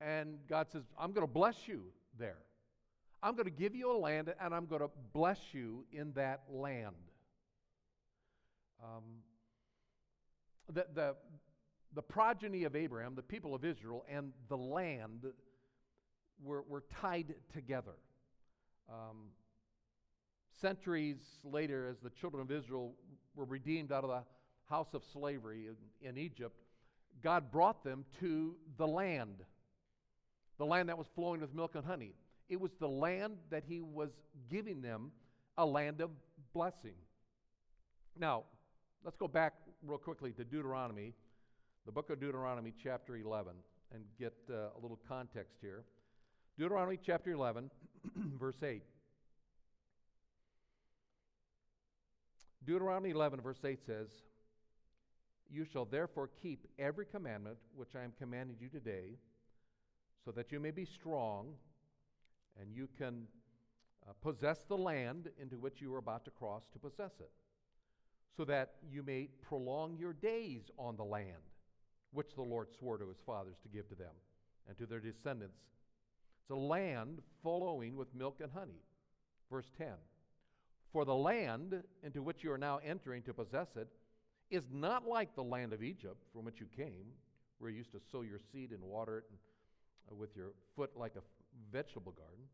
And 0.00 0.38
God 0.48 0.68
says, 0.72 0.84
I'm 0.98 1.12
going 1.12 1.26
to 1.26 1.32
bless 1.32 1.68
you 1.68 1.82
there. 2.18 2.38
I'm 3.22 3.34
going 3.34 3.44
to 3.44 3.50
give 3.50 3.74
you 3.74 3.94
a 3.94 3.98
land 3.98 4.32
and 4.40 4.54
I'm 4.54 4.64
going 4.64 4.80
to 4.80 4.88
bless 5.12 5.38
you 5.52 5.84
in 5.92 6.12
that 6.14 6.44
land. 6.48 6.94
Um, 8.82 9.02
the, 10.70 10.86
the, 10.94 11.14
the 11.94 12.02
progeny 12.02 12.64
of 12.64 12.76
Abraham, 12.76 13.14
the 13.14 13.22
people 13.22 13.54
of 13.54 13.64
Israel, 13.64 14.04
and 14.08 14.32
the 14.48 14.56
land 14.56 15.26
were, 16.42 16.62
were 16.68 16.84
tied 17.00 17.34
together. 17.52 17.94
Um, 18.88 19.28
centuries 20.60 21.18
later, 21.44 21.88
as 21.88 21.96
the 22.02 22.10
children 22.10 22.42
of 22.42 22.50
Israel 22.50 22.94
were 23.34 23.44
redeemed 23.44 23.92
out 23.92 24.04
of 24.04 24.10
the 24.10 24.22
house 24.68 24.88
of 24.94 25.02
slavery 25.12 25.66
in, 25.66 26.08
in 26.08 26.18
Egypt, 26.18 26.56
God 27.22 27.50
brought 27.50 27.84
them 27.84 28.04
to 28.20 28.54
the 28.78 28.86
land, 28.86 29.36
the 30.58 30.64
land 30.64 30.88
that 30.88 30.98
was 30.98 31.06
flowing 31.14 31.40
with 31.40 31.54
milk 31.54 31.74
and 31.74 31.84
honey. 31.84 32.14
It 32.48 32.60
was 32.60 32.70
the 32.80 32.88
land 32.88 33.36
that 33.50 33.64
he 33.66 33.80
was 33.80 34.10
giving 34.50 34.80
them, 34.80 35.12
a 35.58 35.66
land 35.66 36.00
of 36.00 36.10
blessing. 36.52 36.94
Now, 38.18 38.44
let's 39.04 39.16
go 39.16 39.28
back 39.28 39.54
real 39.82 39.98
quickly 39.98 40.32
to 40.32 40.44
Deuteronomy, 40.44 41.14
the 41.86 41.92
book 41.92 42.10
of 42.10 42.20
Deuteronomy, 42.20 42.72
chapter 42.82 43.16
11, 43.16 43.52
and 43.94 44.04
get 44.18 44.34
uh, 44.50 44.76
a 44.76 44.80
little 44.80 44.98
context 45.08 45.56
here. 45.60 45.84
Deuteronomy 46.58 46.98
chapter 47.02 47.30
11, 47.30 47.70
verse 48.38 48.62
8. 48.62 48.82
Deuteronomy 52.66 53.10
11, 53.10 53.40
verse 53.40 53.64
8 53.64 53.78
says, 53.86 54.08
You 55.50 55.64
shall 55.64 55.86
therefore 55.86 56.28
keep 56.42 56.66
every 56.78 57.06
commandment 57.06 57.56
which 57.74 57.96
I 57.96 58.04
am 58.04 58.12
commanding 58.18 58.56
you 58.60 58.68
today, 58.68 59.16
so 60.24 60.30
that 60.32 60.52
you 60.52 60.60
may 60.60 60.70
be 60.70 60.84
strong 60.84 61.54
and 62.60 62.74
you 62.74 62.88
can 62.98 63.26
uh, 64.06 64.12
possess 64.20 64.58
the 64.68 64.76
land 64.76 65.30
into 65.40 65.56
which 65.56 65.80
you 65.80 65.94
are 65.94 65.98
about 65.98 66.26
to 66.26 66.30
cross 66.30 66.64
to 66.74 66.78
possess 66.78 67.12
it, 67.20 67.30
so 68.36 68.44
that 68.44 68.74
you 68.90 69.02
may 69.02 69.28
prolong 69.42 69.96
your 69.96 70.12
days 70.12 70.70
on 70.78 70.96
the 70.96 71.04
land 71.04 71.50
which 72.12 72.34
the 72.34 72.42
Lord 72.42 72.68
swore 72.78 72.98
to 72.98 73.08
his 73.08 73.20
fathers 73.24 73.56
to 73.62 73.68
give 73.68 73.88
to 73.88 73.94
them 73.94 74.14
and 74.68 74.76
to 74.78 74.86
their 74.86 75.00
descendants. 75.00 75.58
It's 76.42 76.50
a 76.50 76.54
land 76.54 77.20
flowing 77.42 77.96
with 77.96 78.14
milk 78.14 78.40
and 78.42 78.50
honey. 78.52 78.82
Verse 79.50 79.70
10 79.78 79.88
For 80.92 81.04
the 81.04 81.14
land 81.14 81.82
into 82.02 82.22
which 82.22 82.42
you 82.42 82.52
are 82.52 82.58
now 82.58 82.80
entering 82.84 83.22
to 83.22 83.34
possess 83.34 83.68
it 83.76 83.88
is 84.50 84.64
not 84.72 85.06
like 85.06 85.34
the 85.34 85.44
land 85.44 85.72
of 85.72 85.82
Egypt 85.82 86.24
from 86.32 86.44
which 86.44 86.60
you 86.60 86.66
came, 86.76 87.06
where 87.58 87.70
you 87.70 87.78
used 87.78 87.92
to 87.92 88.00
sow 88.10 88.22
your 88.22 88.40
seed 88.52 88.72
and 88.72 88.82
water 88.82 89.18
it 89.18 89.24
and, 89.30 89.38
uh, 90.10 90.14
with 90.14 90.34
your 90.34 90.52
foot 90.74 90.90
like 90.96 91.14
a 91.16 91.22
vegetable 91.72 92.12
garden. 92.12 92.44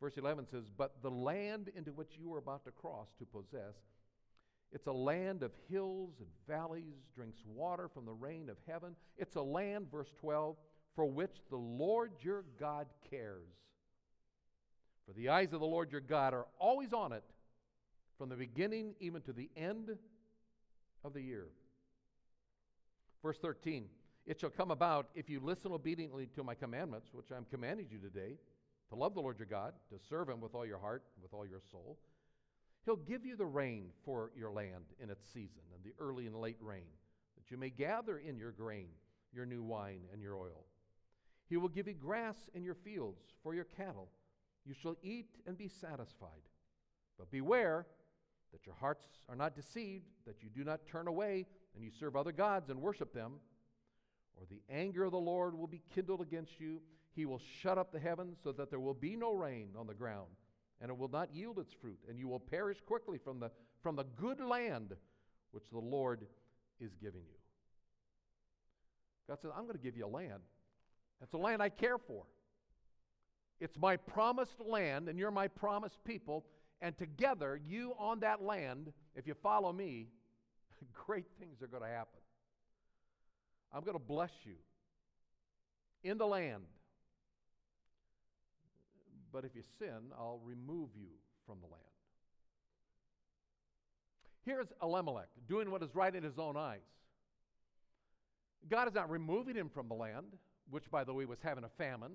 Verse 0.00 0.14
11 0.16 0.46
says, 0.50 0.64
But 0.76 1.02
the 1.02 1.10
land 1.10 1.70
into 1.76 1.92
which 1.92 2.18
you 2.18 2.34
are 2.34 2.38
about 2.38 2.64
to 2.64 2.72
cross 2.72 3.08
to 3.18 3.26
possess, 3.26 3.74
it's 4.74 4.88
a 4.88 4.92
land 4.92 5.44
of 5.44 5.52
hills 5.70 6.14
and 6.18 6.28
valleys, 6.48 6.96
drinks 7.14 7.38
water 7.46 7.88
from 7.88 8.04
the 8.04 8.12
rain 8.12 8.50
of 8.50 8.56
heaven. 8.66 8.96
It's 9.16 9.36
a 9.36 9.42
land, 9.42 9.86
verse 9.90 10.12
12, 10.20 10.56
for 10.96 11.06
which 11.06 11.36
the 11.48 11.56
Lord 11.56 12.10
your 12.20 12.44
God 12.58 12.88
cares. 13.08 13.46
For 15.06 15.12
the 15.12 15.28
eyes 15.28 15.52
of 15.52 15.60
the 15.60 15.66
Lord 15.66 15.92
your 15.92 16.00
God 16.00 16.34
are 16.34 16.46
always 16.58 16.92
on 16.92 17.12
it, 17.12 17.22
from 18.18 18.30
the 18.30 18.36
beginning 18.36 18.94
even 18.98 19.22
to 19.22 19.32
the 19.32 19.48
end 19.56 19.90
of 21.04 21.14
the 21.14 21.22
year. 21.22 21.46
Verse 23.22 23.38
13 23.38 23.86
It 24.26 24.40
shall 24.40 24.50
come 24.50 24.72
about 24.72 25.08
if 25.14 25.30
you 25.30 25.38
listen 25.38 25.70
obediently 25.70 26.26
to 26.34 26.42
my 26.42 26.54
commandments, 26.54 27.10
which 27.12 27.30
I'm 27.30 27.46
commanding 27.48 27.86
you 27.90 27.98
today, 27.98 28.38
to 28.88 28.96
love 28.96 29.14
the 29.14 29.20
Lord 29.20 29.38
your 29.38 29.46
God, 29.46 29.74
to 29.90 30.04
serve 30.08 30.28
him 30.28 30.40
with 30.40 30.54
all 30.54 30.66
your 30.66 30.78
heart, 30.78 31.04
with 31.22 31.32
all 31.32 31.46
your 31.46 31.60
soul. 31.70 31.96
He'll 32.84 32.96
give 32.96 33.24
you 33.24 33.36
the 33.36 33.46
rain 33.46 33.86
for 34.04 34.30
your 34.36 34.50
land 34.50 34.84
in 35.02 35.10
its 35.10 35.26
season, 35.32 35.62
and 35.74 35.82
the 35.82 35.94
early 36.02 36.26
and 36.26 36.36
late 36.36 36.58
rain, 36.60 36.88
that 37.36 37.50
you 37.50 37.56
may 37.56 37.70
gather 37.70 38.18
in 38.18 38.36
your 38.36 38.52
grain, 38.52 38.88
your 39.32 39.46
new 39.46 39.62
wine, 39.62 40.02
and 40.12 40.20
your 40.20 40.36
oil. 40.36 40.66
He 41.48 41.56
will 41.56 41.68
give 41.68 41.88
you 41.88 41.94
grass 41.94 42.36
in 42.54 42.62
your 42.62 42.74
fields 42.74 43.20
for 43.42 43.54
your 43.54 43.64
cattle. 43.64 44.08
You 44.64 44.74
shall 44.74 44.96
eat 45.02 45.28
and 45.46 45.56
be 45.56 45.68
satisfied. 45.68 46.48
But 47.18 47.30
beware 47.30 47.86
that 48.52 48.66
your 48.66 48.74
hearts 48.74 49.04
are 49.28 49.36
not 49.36 49.54
deceived, 49.54 50.04
that 50.26 50.42
you 50.42 50.48
do 50.48 50.64
not 50.64 50.86
turn 50.86 51.08
away 51.08 51.46
and 51.74 51.84
you 51.84 51.90
serve 51.90 52.16
other 52.16 52.32
gods 52.32 52.70
and 52.70 52.80
worship 52.80 53.12
them, 53.12 53.34
or 54.36 54.46
the 54.48 54.62
anger 54.72 55.04
of 55.04 55.12
the 55.12 55.18
Lord 55.18 55.56
will 55.56 55.66
be 55.66 55.82
kindled 55.94 56.20
against 56.20 56.60
you. 56.60 56.80
He 57.14 57.26
will 57.26 57.40
shut 57.60 57.78
up 57.78 57.92
the 57.92 58.00
heavens 58.00 58.38
so 58.42 58.52
that 58.52 58.70
there 58.70 58.80
will 58.80 58.94
be 58.94 59.16
no 59.16 59.32
rain 59.32 59.70
on 59.78 59.86
the 59.86 59.94
ground, 59.94 60.30
and 60.80 60.90
it 60.90 60.96
will 60.96 61.08
not 61.08 61.34
yield 61.34 61.58
its 61.58 61.72
fruit, 61.72 61.98
and 62.08 62.18
you 62.18 62.28
will 62.28 62.40
perish 62.40 62.78
quickly 62.86 63.18
from 63.18 63.40
the, 63.40 63.50
from 63.82 63.96
the 63.96 64.04
good 64.16 64.40
land 64.40 64.94
which 65.52 65.64
the 65.70 65.78
Lord 65.78 66.26
is 66.80 66.94
giving 67.00 67.22
you. 67.22 67.38
God 69.28 69.40
says, 69.40 69.50
I'm 69.56 69.62
going 69.62 69.76
to 69.76 69.82
give 69.82 69.96
you 69.96 70.06
a 70.06 70.08
land. 70.08 70.42
It's 71.22 71.32
a 71.32 71.38
land 71.38 71.62
I 71.62 71.68
care 71.70 71.98
for. 71.98 72.24
It's 73.60 73.78
my 73.78 73.96
promised 73.96 74.60
land, 74.60 75.08
and 75.08 75.18
you're 75.18 75.30
my 75.30 75.48
promised 75.48 76.02
people. 76.04 76.44
And 76.82 76.96
together, 76.98 77.58
you 77.66 77.94
on 77.98 78.20
that 78.20 78.42
land, 78.42 78.92
if 79.14 79.26
you 79.26 79.34
follow 79.34 79.72
me, 79.72 80.08
great 81.06 81.26
things 81.38 81.62
are 81.62 81.66
going 81.66 81.82
to 81.82 81.88
happen. 81.88 82.20
I'm 83.72 83.82
going 83.82 83.96
to 83.96 84.04
bless 84.04 84.32
you 84.44 84.56
in 86.02 86.18
the 86.18 86.26
land. 86.26 86.64
But 89.34 89.44
if 89.44 89.56
you 89.56 89.62
sin, 89.80 90.12
I'll 90.16 90.40
remove 90.44 90.90
you 90.96 91.08
from 91.44 91.58
the 91.60 91.66
land. 91.66 91.82
Here's 94.44 94.68
Elimelech 94.80 95.28
doing 95.48 95.72
what 95.72 95.82
is 95.82 95.92
right 95.92 96.14
in 96.14 96.22
his 96.22 96.38
own 96.38 96.56
eyes. 96.56 96.78
God 98.70 98.86
is 98.86 98.94
not 98.94 99.10
removing 99.10 99.56
him 99.56 99.68
from 99.68 99.88
the 99.88 99.94
land, 99.94 100.26
which, 100.70 100.88
by 100.88 101.02
the 101.02 101.12
way, 101.12 101.24
was 101.24 101.38
having 101.42 101.64
a 101.64 101.68
famine 101.68 102.12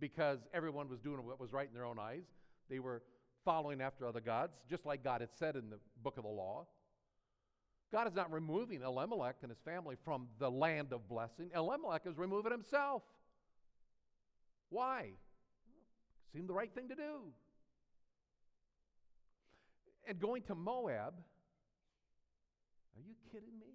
because 0.00 0.40
everyone 0.52 0.88
was 0.88 0.98
doing 0.98 1.24
what 1.24 1.38
was 1.38 1.52
right 1.52 1.68
in 1.68 1.74
their 1.74 1.84
own 1.84 1.98
eyes. 1.98 2.24
They 2.68 2.80
were 2.80 3.02
following 3.44 3.80
after 3.80 4.04
other 4.04 4.20
gods, 4.20 4.54
just 4.68 4.84
like 4.84 5.04
God 5.04 5.20
had 5.20 5.30
said 5.38 5.54
in 5.54 5.70
the 5.70 5.78
book 6.02 6.16
of 6.16 6.24
the 6.24 6.30
law. 6.30 6.66
God 7.92 8.08
is 8.08 8.14
not 8.14 8.32
removing 8.32 8.82
Elimelech 8.82 9.36
and 9.42 9.50
his 9.50 9.60
family 9.64 9.94
from 10.04 10.26
the 10.40 10.50
land 10.50 10.92
of 10.92 11.08
blessing. 11.08 11.50
Elimelech 11.54 12.02
is 12.04 12.18
removing 12.18 12.50
himself. 12.50 13.02
Why? 14.70 15.12
Seemed 16.32 16.48
the 16.48 16.54
right 16.54 16.72
thing 16.74 16.88
to 16.88 16.94
do. 16.94 17.32
And 20.06 20.18
going 20.18 20.42
to 20.44 20.54
Moab, 20.54 21.14
are 22.96 23.02
you 23.06 23.14
kidding 23.30 23.58
me? 23.58 23.66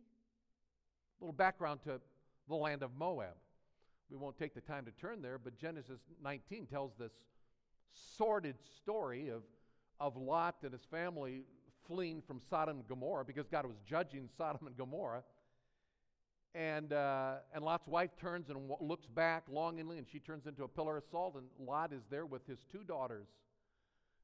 A 1.20 1.24
little 1.24 1.34
background 1.34 1.82
to 1.86 2.02
the 2.48 2.56
land 2.56 2.84
of 2.84 2.92
Moab. 2.98 3.36
We 4.10 4.18
won't 4.18 4.38
take 4.38 4.54
the 4.54 4.62
time 4.62 4.86
to 4.86 4.92
turn 4.92 5.22
there, 5.22 5.38
but 5.38 5.58
Genesis 5.58 6.00
19 6.24 6.68
tells 6.68 6.94
this 6.98 7.14
sordid 8.18 8.56
story 8.78 9.30
of, 9.30 9.44
of 10.00 10.18
Lot 10.18 10.58
and 10.64 10.72
his 10.72 10.86
family 10.86 11.44
fleeing 11.88 12.22
from 12.22 12.40
Sodom 12.50 12.78
and 12.78 12.88
Gomorrah 12.88 13.26
because 13.26 13.48
God 13.48 13.66
was 13.66 13.78
judging 13.88 14.30
Sodom 14.38 14.68
and 14.68 14.78
Gomorrah. 14.78 15.24
And, 16.56 16.94
uh, 16.94 17.36
and 17.54 17.64
Lot's 17.64 17.88
wife 17.88 18.12
turns 18.20 18.50
and 18.50 18.70
w- 18.70 18.88
looks 18.88 19.08
back 19.08 19.44
longingly, 19.50 19.98
and 19.98 20.08
she 20.08 20.20
turns 20.20 20.46
into 20.46 20.64
a 20.64 20.68
pillar 20.68 20.98
of 20.98 21.04
salt, 21.10 21.36
and 21.36 21.46
Lot 21.68 21.92
is 21.92 22.04
there 22.12 22.28
with 22.28 22.46
his 22.46 22.60
two 22.72 22.84
daughters. 22.84 23.28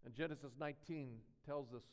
And 0.06 0.14
Genesis 0.14 0.52
19 0.60 1.10
tells 1.46 1.68
this 1.72 1.84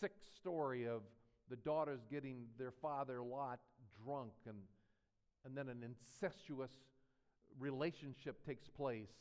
sick 0.00 0.12
story 0.36 0.88
of 0.88 1.02
the 1.50 1.56
daughters 1.56 2.00
getting 2.10 2.46
their 2.58 2.70
father 2.70 3.22
Lot 3.22 3.60
drunk, 4.02 4.32
and, 4.46 4.56
and 5.44 5.54
then 5.54 5.68
an 5.68 5.84
incestuous 5.84 6.70
relationship 7.58 8.44
takes 8.46 8.66
place. 8.66 9.12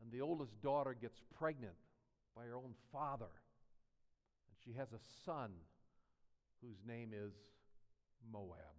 And 0.00 0.12
the 0.12 0.20
oldest 0.20 0.60
daughter 0.62 0.94
gets 0.94 1.20
pregnant 1.36 1.74
by 2.36 2.44
her 2.44 2.56
own 2.56 2.74
father. 2.92 3.24
And 3.24 4.56
she 4.64 4.78
has 4.78 4.92
a 4.92 5.00
son 5.24 5.50
whose 6.62 6.78
name 6.86 7.10
is 7.12 7.32
Moab. 8.30 8.74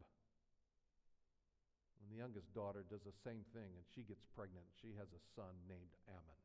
And 2.02 2.12
the 2.12 2.18
youngest 2.22 2.54
daughter 2.54 2.86
does 2.90 3.02
the 3.02 3.16
same 3.24 3.42
thing, 3.54 3.74
and 3.76 3.86
she 3.94 4.02
gets 4.02 4.26
pregnant. 4.36 4.66
She 4.82 4.94
has 4.98 5.08
a 5.10 5.22
son 5.36 5.54
named 5.68 5.94
Ammon. 6.08 6.42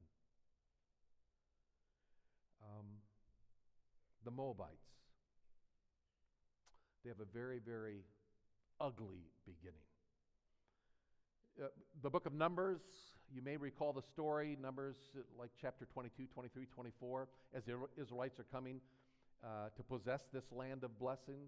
Um, 2.65 2.87
the 4.25 4.31
Moabites. 4.31 4.91
They 7.05 7.09
have 7.09 7.21
a 7.21 7.31
very, 7.33 7.59
very 7.59 8.05
ugly 8.81 9.25
beginning. 9.47 9.81
Uh, 11.61 11.67
the 12.03 12.11
book 12.11 12.27
of 12.27 12.33
Numbers, 12.33 12.81
you 13.33 13.43
may 13.43 13.57
recall 13.57 13.93
the 13.93 14.03
story, 14.03 14.57
Numbers 14.61 14.97
uh, 15.17 15.21
like 15.39 15.51
chapter 15.61 15.87
22, 15.93 16.25
23, 16.33 16.67
24, 16.67 17.29
as 17.55 17.65
the 17.65 17.77
Israelites 18.01 18.39
are 18.39 18.47
coming 18.53 18.81
uh, 19.45 19.69
to 19.77 19.83
possess 19.83 20.21
this 20.33 20.45
land 20.53 20.85
of 20.85 20.99
blessing. 20.99 21.41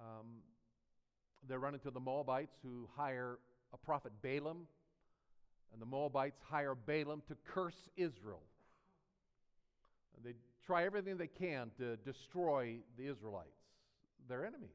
Um, 0.00 0.26
they 1.48 1.56
run 1.56 1.74
into 1.74 1.90
the 1.90 2.00
Moabites 2.00 2.56
who 2.62 2.88
hire 2.96 3.38
a 3.72 3.76
prophet 3.76 4.12
Balaam, 4.22 4.66
and 5.72 5.80
the 5.80 5.86
Moabites 5.86 6.40
hire 6.48 6.74
Balaam 6.74 7.22
to 7.28 7.36
curse 7.52 7.88
Israel. 7.96 8.42
They 10.22 10.34
try 10.66 10.84
everything 10.84 11.16
they 11.16 11.28
can 11.28 11.70
to 11.78 11.96
destroy 11.96 12.76
the 12.98 13.06
Israelites, 13.06 13.48
their 14.28 14.44
enemies. 14.44 14.68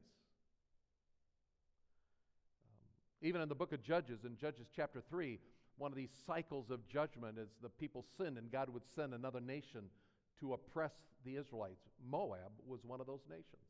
Um, 2.64 3.28
even 3.28 3.40
in 3.40 3.48
the 3.48 3.54
book 3.54 3.72
of 3.72 3.82
Judges, 3.82 4.24
in 4.24 4.36
Judges 4.36 4.66
chapter 4.74 5.02
3, 5.08 5.38
one 5.78 5.92
of 5.92 5.96
these 5.96 6.10
cycles 6.26 6.70
of 6.70 6.86
judgment 6.88 7.38
is 7.38 7.48
the 7.62 7.68
people 7.68 8.04
sin, 8.16 8.38
and 8.38 8.50
God 8.50 8.70
would 8.70 8.82
send 8.94 9.14
another 9.14 9.40
nation 9.40 9.82
to 10.40 10.54
oppress 10.54 10.92
the 11.24 11.36
Israelites. 11.36 11.82
Moab 12.10 12.52
was 12.66 12.80
one 12.84 13.00
of 13.00 13.06
those 13.06 13.24
nations. 13.28 13.62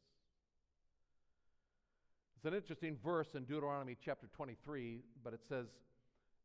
It's 2.36 2.44
an 2.44 2.54
interesting 2.54 2.98
verse 3.02 3.34
in 3.34 3.44
Deuteronomy 3.44 3.96
chapter 4.04 4.28
23, 4.36 5.00
but 5.24 5.32
it 5.32 5.40
says, 5.48 5.66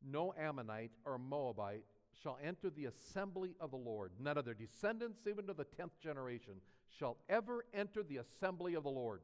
No 0.02 0.34
Ammonite 0.40 0.92
or 1.06 1.18
Moabite 1.18 1.84
shall 2.24 2.38
enter 2.42 2.70
the 2.70 2.86
assembly 2.86 3.56
of 3.60 3.72
the 3.72 3.78
Lord. 3.78 4.12
None 4.18 4.38
of 4.38 4.46
their 4.46 4.54
descendants, 4.54 5.28
even 5.28 5.48
to 5.48 5.54
the 5.54 5.66
tenth 5.66 6.00
generation, 6.02 6.54
shall 6.98 7.18
ever 7.30 7.66
enter 7.74 8.04
the 8.04 8.18
assembly 8.18 8.76
of 8.76 8.84
the 8.84 8.90
Lord. 8.90 9.22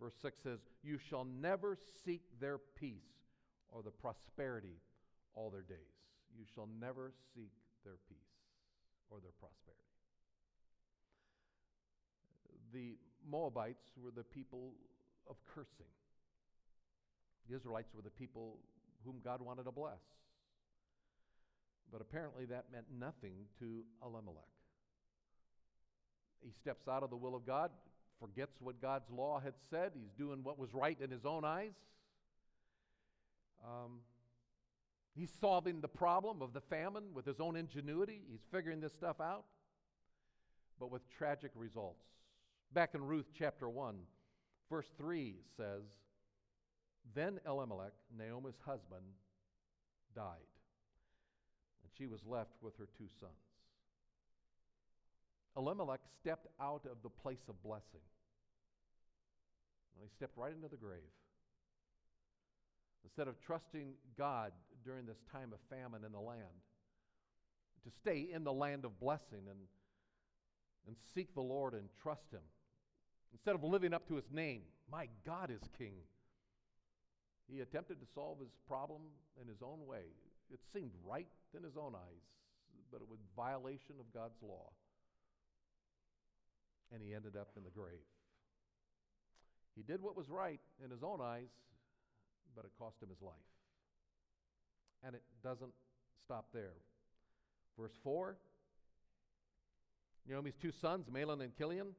Verse 0.00 0.14
6 0.22 0.40
says, 0.40 0.60
You 0.84 0.98
shall 0.98 1.24
never 1.24 1.76
seek 2.04 2.22
their 2.40 2.58
peace 2.58 3.26
or 3.70 3.82
the 3.82 3.90
prosperity 3.90 4.78
all 5.34 5.50
their 5.50 5.62
days. 5.62 5.78
You 6.38 6.44
shall 6.54 6.68
never 6.80 7.12
seek 7.34 7.50
their 7.84 7.96
peace 8.08 8.18
or 9.10 9.18
their 9.20 9.32
prosperity. 9.40 9.82
The 12.72 12.96
Moabites 13.28 13.90
were 14.00 14.12
the 14.12 14.22
people 14.22 14.74
of 15.28 15.36
cursing. 15.54 15.90
The 17.48 17.56
Israelites 17.56 17.92
were 17.94 18.02
the 18.02 18.10
people 18.10 18.58
whom 19.04 19.16
God 19.22 19.40
wanted 19.40 19.64
to 19.64 19.72
bless. 19.72 20.00
But 21.92 22.00
apparently 22.00 22.46
that 22.46 22.66
meant 22.72 22.86
nothing 22.98 23.34
to 23.60 23.84
Elimelech. 24.02 24.44
He 26.44 26.50
steps 26.50 26.88
out 26.88 27.02
of 27.02 27.10
the 27.10 27.16
will 27.16 27.34
of 27.34 27.46
God, 27.46 27.70
forgets 28.20 28.56
what 28.60 28.80
God's 28.80 29.08
law 29.10 29.40
had 29.40 29.54
said. 29.70 29.92
He's 29.94 30.12
doing 30.18 30.40
what 30.42 30.58
was 30.58 30.74
right 30.74 30.98
in 31.00 31.10
his 31.10 31.24
own 31.24 31.44
eyes. 31.44 31.72
Um, 33.64 34.00
he's 35.16 35.30
solving 35.40 35.80
the 35.80 35.88
problem 35.88 36.42
of 36.42 36.52
the 36.52 36.60
famine 36.60 37.04
with 37.14 37.26
his 37.26 37.40
own 37.40 37.56
ingenuity. 37.56 38.22
He's 38.30 38.44
figuring 38.52 38.80
this 38.80 38.92
stuff 38.92 39.20
out, 39.20 39.44
but 40.78 40.90
with 40.90 41.02
tragic 41.16 41.52
results. 41.54 42.04
Back 42.72 42.94
in 42.94 43.02
Ruth 43.02 43.26
chapter 43.36 43.68
1, 43.68 43.96
verse 44.70 44.86
3 44.98 45.34
says, 45.56 45.82
Then 47.14 47.38
Elimelech, 47.46 47.92
Naomi's 48.16 48.58
husband, 48.64 49.04
died, 50.14 50.50
and 51.82 51.90
she 51.96 52.06
was 52.06 52.20
left 52.26 52.52
with 52.62 52.76
her 52.78 52.88
two 52.98 53.08
sons. 53.20 53.32
Elimelech 55.56 56.00
stepped 56.20 56.48
out 56.60 56.84
of 56.90 56.98
the 57.02 57.08
place 57.08 57.48
of 57.48 57.62
blessing. 57.62 58.04
And 59.94 60.04
he 60.04 60.14
stepped 60.14 60.36
right 60.36 60.52
into 60.52 60.68
the 60.68 60.76
grave. 60.76 61.14
Instead 63.04 63.28
of 63.28 63.40
trusting 63.40 63.94
God 64.18 64.52
during 64.84 65.06
this 65.06 65.22
time 65.32 65.52
of 65.52 65.58
famine 65.70 66.04
in 66.04 66.12
the 66.12 66.20
land, 66.20 66.60
to 67.84 67.90
stay 68.02 68.28
in 68.32 68.44
the 68.44 68.52
land 68.52 68.84
of 68.84 68.98
blessing 68.98 69.46
and, 69.48 69.60
and 70.86 70.96
seek 71.14 71.32
the 71.34 71.40
Lord 71.40 71.72
and 71.72 71.88
trust 72.02 72.26
Him. 72.32 72.40
Instead 73.36 73.54
of 73.54 73.62
living 73.62 73.92
up 73.92 74.08
to 74.08 74.16
His 74.16 74.24
name, 74.32 74.62
my 74.90 75.08
God 75.26 75.50
is 75.50 75.60
King. 75.76 75.92
He 77.52 77.60
attempted 77.60 78.00
to 78.00 78.06
solve 78.14 78.38
his 78.40 78.50
problem 78.66 79.02
in 79.40 79.46
his 79.46 79.62
own 79.62 79.86
way. 79.86 80.16
It 80.50 80.60
seemed 80.72 80.90
right 81.04 81.28
in 81.54 81.62
his 81.62 81.76
own 81.76 81.94
eyes, 81.94 82.24
but 82.90 83.02
it 83.02 83.08
was 83.08 83.18
violation 83.36 83.96
of 84.00 84.12
God's 84.12 84.42
law. 84.42 84.72
And 86.92 87.02
he 87.02 87.14
ended 87.14 87.36
up 87.36 87.50
in 87.56 87.62
the 87.62 87.70
grave. 87.70 88.08
He 89.76 89.82
did 89.82 90.00
what 90.00 90.16
was 90.16 90.30
right 90.30 90.60
in 90.82 90.90
his 90.90 91.02
own 91.02 91.20
eyes, 91.20 91.52
but 92.56 92.64
it 92.64 92.72
cost 92.78 93.02
him 93.02 93.10
his 93.10 93.20
life. 93.20 93.34
And 95.04 95.14
it 95.14 95.22
doesn't 95.44 95.72
stop 96.24 96.46
there. 96.54 96.74
Verse 97.78 97.92
4 98.02 98.36
Naomi's 100.28 100.56
two 100.60 100.72
sons, 100.72 101.06
Mahlon 101.08 101.40
and 101.40 101.54
Chilion, 101.56 101.94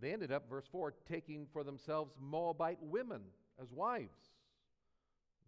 they 0.00 0.12
ended 0.12 0.32
up, 0.32 0.48
verse 0.48 0.64
4, 0.70 0.94
taking 1.08 1.46
for 1.52 1.62
themselves 1.62 2.12
Moabite 2.20 2.78
women 2.80 3.20
as 3.60 3.70
wives. 3.70 4.30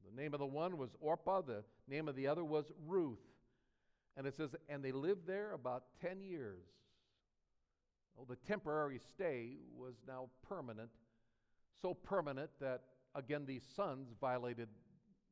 The 0.05 0.21
name 0.21 0.35
of 0.35 0.41
the 0.41 0.47
one 0.47 0.77
was 0.77 0.91
Orpah, 1.01 1.43
the 1.43 1.65
name 1.89 2.09
of 2.09 2.17
the 2.17 2.27
other 2.27 2.45
was 2.45 2.73
Ruth. 2.87 3.21
And 4.17 4.27
it 4.27 4.37
says, 4.37 4.51
and 4.69 4.85
they 4.85 4.93
lived 4.93 5.27
there 5.27 5.53
about 5.53 5.85
10 6.03 6.21
years. 6.21 6.65
Well, 8.15 8.27
the 8.29 8.37
temporary 8.47 8.99
stay 8.99 9.57
was 9.75 9.95
now 10.07 10.29
permanent, 10.47 10.91
so 11.81 11.95
permanent 11.95 12.51
that, 12.61 12.83
again, 13.15 13.47
these 13.47 13.63
sons 13.75 14.09
violated 14.21 14.69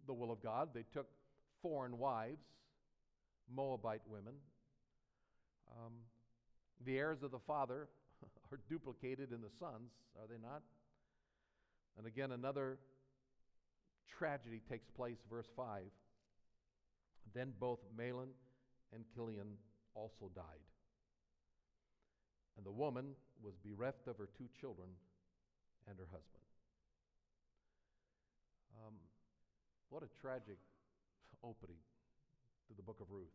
the 0.07 0.15
will 0.15 0.33
of 0.33 0.43
God. 0.43 0.71
They 0.73 0.85
took 0.93 1.09
foreign 1.61 1.99
wives, 1.99 2.47
Moabite 3.55 4.03
women. 4.07 4.35
Um, 5.71 5.93
the 6.85 6.97
heirs 6.97 7.23
of 7.23 7.33
the 7.33 7.39
father 7.39 7.89
are 8.53 8.59
duplicated 8.69 9.33
in 9.33 9.41
the 9.41 9.51
sons, 9.59 9.91
are 10.19 10.27
they 10.29 10.41
not? 10.41 10.63
And 11.99 12.07
again, 12.07 12.33
another 12.33 12.79
tragedy 14.19 14.61
takes 14.69 14.89
place, 14.91 15.19
verse 15.31 15.49
5. 15.57 15.83
Then 17.35 17.53
both 17.59 17.79
Mahlon 17.97 18.29
and 18.95 19.05
Chilion 19.15 19.57
also 19.95 20.31
died. 20.35 20.65
And 22.57 22.67
the 22.67 22.71
woman 22.71 23.15
was 23.43 23.55
bereft 23.65 24.07
of 24.07 24.19
her 24.19 24.29
two 24.37 24.49
children 24.61 24.89
and 25.89 25.99
her 25.99 26.07
husband. 26.11 26.45
Um, 28.87 28.95
what 29.89 30.03
a 30.03 30.09
tragic 30.21 30.59
opening 31.43 31.77
to 32.69 32.75
the 32.77 32.83
book 32.83 32.99
of 33.01 33.11
Ruth. 33.11 33.33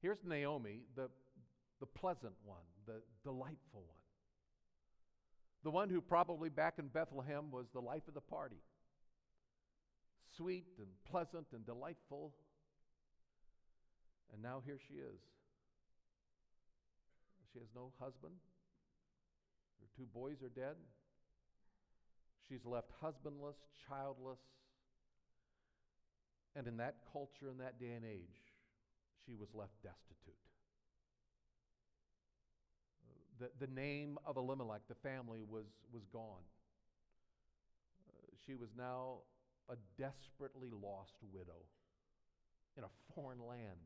Here's 0.00 0.18
Naomi, 0.24 0.80
the, 0.96 1.08
the 1.80 1.86
pleasant 1.86 2.34
one, 2.44 2.64
the 2.86 3.00
delightful 3.22 3.84
one. 3.86 3.98
The 5.64 5.70
one 5.70 5.90
who 5.90 6.00
probably 6.00 6.48
back 6.48 6.74
in 6.78 6.88
Bethlehem 6.88 7.50
was 7.50 7.66
the 7.72 7.80
life 7.80 8.06
of 8.08 8.14
the 8.14 8.20
party. 8.20 8.62
Sweet 10.36 10.66
and 10.78 10.88
pleasant 11.10 11.46
and 11.52 11.64
delightful. 11.66 12.32
And 14.32 14.42
now 14.42 14.62
here 14.64 14.78
she 14.88 14.94
is. 14.94 15.20
She 17.52 17.58
has 17.58 17.68
no 17.74 17.92
husband. 17.98 18.34
Her 19.80 19.88
two 19.96 20.06
boys 20.12 20.42
are 20.42 20.48
dead. 20.48 20.76
She's 22.48 22.64
left 22.64 22.90
husbandless, 23.00 23.56
childless. 23.88 24.40
And 26.54 26.66
in 26.66 26.76
that 26.78 26.96
culture, 27.12 27.50
in 27.50 27.58
that 27.58 27.80
day 27.80 27.92
and 27.96 28.04
age, 28.04 28.40
she 29.26 29.34
was 29.34 29.48
left 29.54 29.72
destitute 29.82 30.47
the, 33.38 33.50
the 33.64 33.72
name 33.72 34.18
of 34.26 34.36
Elimelech, 34.36 34.82
the 34.88 34.94
family, 34.94 35.40
was, 35.48 35.66
was 35.92 36.04
gone. 36.12 36.44
Uh, 38.08 38.34
she 38.46 38.54
was 38.54 38.68
now 38.76 39.18
a 39.68 39.76
desperately 39.98 40.70
lost 40.70 41.14
widow 41.32 41.62
in 42.76 42.84
a 42.84 42.88
foreign 43.14 43.40
land. 43.46 43.78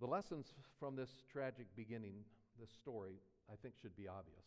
The 0.00 0.06
lessons 0.06 0.46
from 0.78 0.94
this 0.94 1.10
tragic 1.30 1.66
beginning, 1.74 2.14
this 2.58 2.70
story, 2.70 3.18
I 3.50 3.56
think 3.60 3.74
should 3.82 3.96
be 3.96 4.06
obvious. 4.06 4.46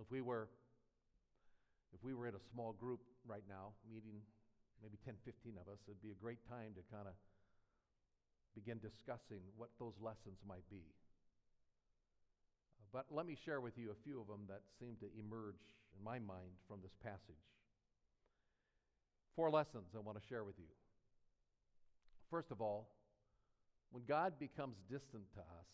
If 0.00 0.10
we 0.10 0.20
were 0.20 0.48
if 1.94 2.02
we 2.02 2.12
were 2.12 2.26
in 2.26 2.34
a 2.34 2.42
small 2.50 2.72
group 2.72 2.98
right 3.24 3.44
now, 3.48 3.70
meeting 3.86 4.18
maybe 4.82 4.98
10, 5.04 5.14
15 5.24 5.54
of 5.62 5.70
us, 5.70 5.78
it'd 5.86 6.02
be 6.02 6.10
a 6.10 6.18
great 6.18 6.42
time 6.50 6.74
to 6.74 6.82
kind 6.90 7.06
of 7.06 7.14
begin 8.54 8.78
discussing 8.78 9.40
what 9.56 9.70
those 9.78 9.94
lessons 10.00 10.38
might 10.46 10.68
be. 10.70 10.82
But 12.92 13.06
let 13.10 13.26
me 13.26 13.36
share 13.44 13.60
with 13.60 13.76
you 13.76 13.90
a 13.90 14.02
few 14.04 14.20
of 14.20 14.28
them 14.28 14.46
that 14.48 14.62
seem 14.78 14.96
to 15.00 15.06
emerge 15.18 15.58
in 15.96 16.04
my 16.04 16.18
mind 16.18 16.54
from 16.68 16.78
this 16.82 16.94
passage. 17.02 17.42
Four 19.34 19.50
lessons 19.50 19.86
I 19.96 19.98
want 19.98 20.20
to 20.20 20.28
share 20.28 20.44
with 20.44 20.58
you. 20.58 20.70
First 22.30 22.52
of 22.52 22.60
all, 22.60 22.88
when 23.90 24.04
God 24.08 24.38
becomes 24.38 24.76
distant 24.90 25.24
to 25.34 25.40
us, 25.40 25.66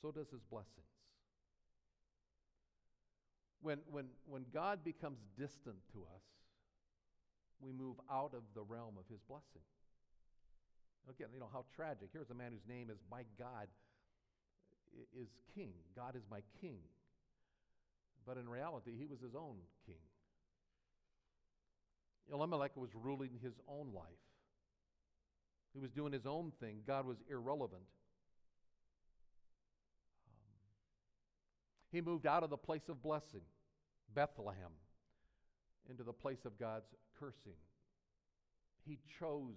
so 0.00 0.10
does 0.10 0.30
his 0.30 0.42
blessings. 0.50 0.68
When, 3.60 3.78
when, 3.90 4.06
when 4.26 4.46
God 4.52 4.82
becomes 4.82 5.18
distant 5.38 5.76
to 5.92 6.00
us, 6.14 6.22
we 7.60 7.72
move 7.72 7.96
out 8.10 8.32
of 8.32 8.42
the 8.54 8.62
realm 8.62 8.94
of 8.98 9.04
his 9.10 9.20
blessing. 9.28 9.62
Again, 11.08 11.28
you 11.32 11.40
know, 11.40 11.48
how 11.52 11.64
tragic. 11.74 12.10
Here's 12.12 12.30
a 12.30 12.34
man 12.34 12.52
whose 12.52 12.66
name 12.68 12.90
is 12.90 12.98
My 13.10 13.22
God 13.38 13.68
is 15.16 15.28
King. 15.54 15.72
God 15.96 16.16
is 16.16 16.22
my 16.30 16.40
King. 16.60 16.78
But 18.26 18.36
in 18.36 18.48
reality, 18.48 18.92
he 18.98 19.06
was 19.06 19.20
his 19.20 19.34
own 19.34 19.56
king. 19.86 19.96
Elimelech 22.32 22.76
was 22.76 22.90
ruling 22.94 23.30
his 23.42 23.54
own 23.66 23.92
life. 23.92 24.04
He 25.72 25.80
was 25.80 25.90
doing 25.90 26.12
his 26.12 26.26
own 26.26 26.52
thing. 26.60 26.80
God 26.86 27.06
was 27.06 27.16
irrelevant. 27.28 27.82
Um, 30.28 30.60
he 31.90 32.00
moved 32.00 32.26
out 32.26 32.42
of 32.42 32.50
the 32.50 32.56
place 32.56 32.88
of 32.88 33.02
blessing, 33.02 33.42
Bethlehem, 34.14 34.72
into 35.88 36.02
the 36.02 36.12
place 36.12 36.44
of 36.44 36.58
God's 36.58 36.94
cursing. 37.18 37.58
He 38.86 38.98
chose 39.18 39.56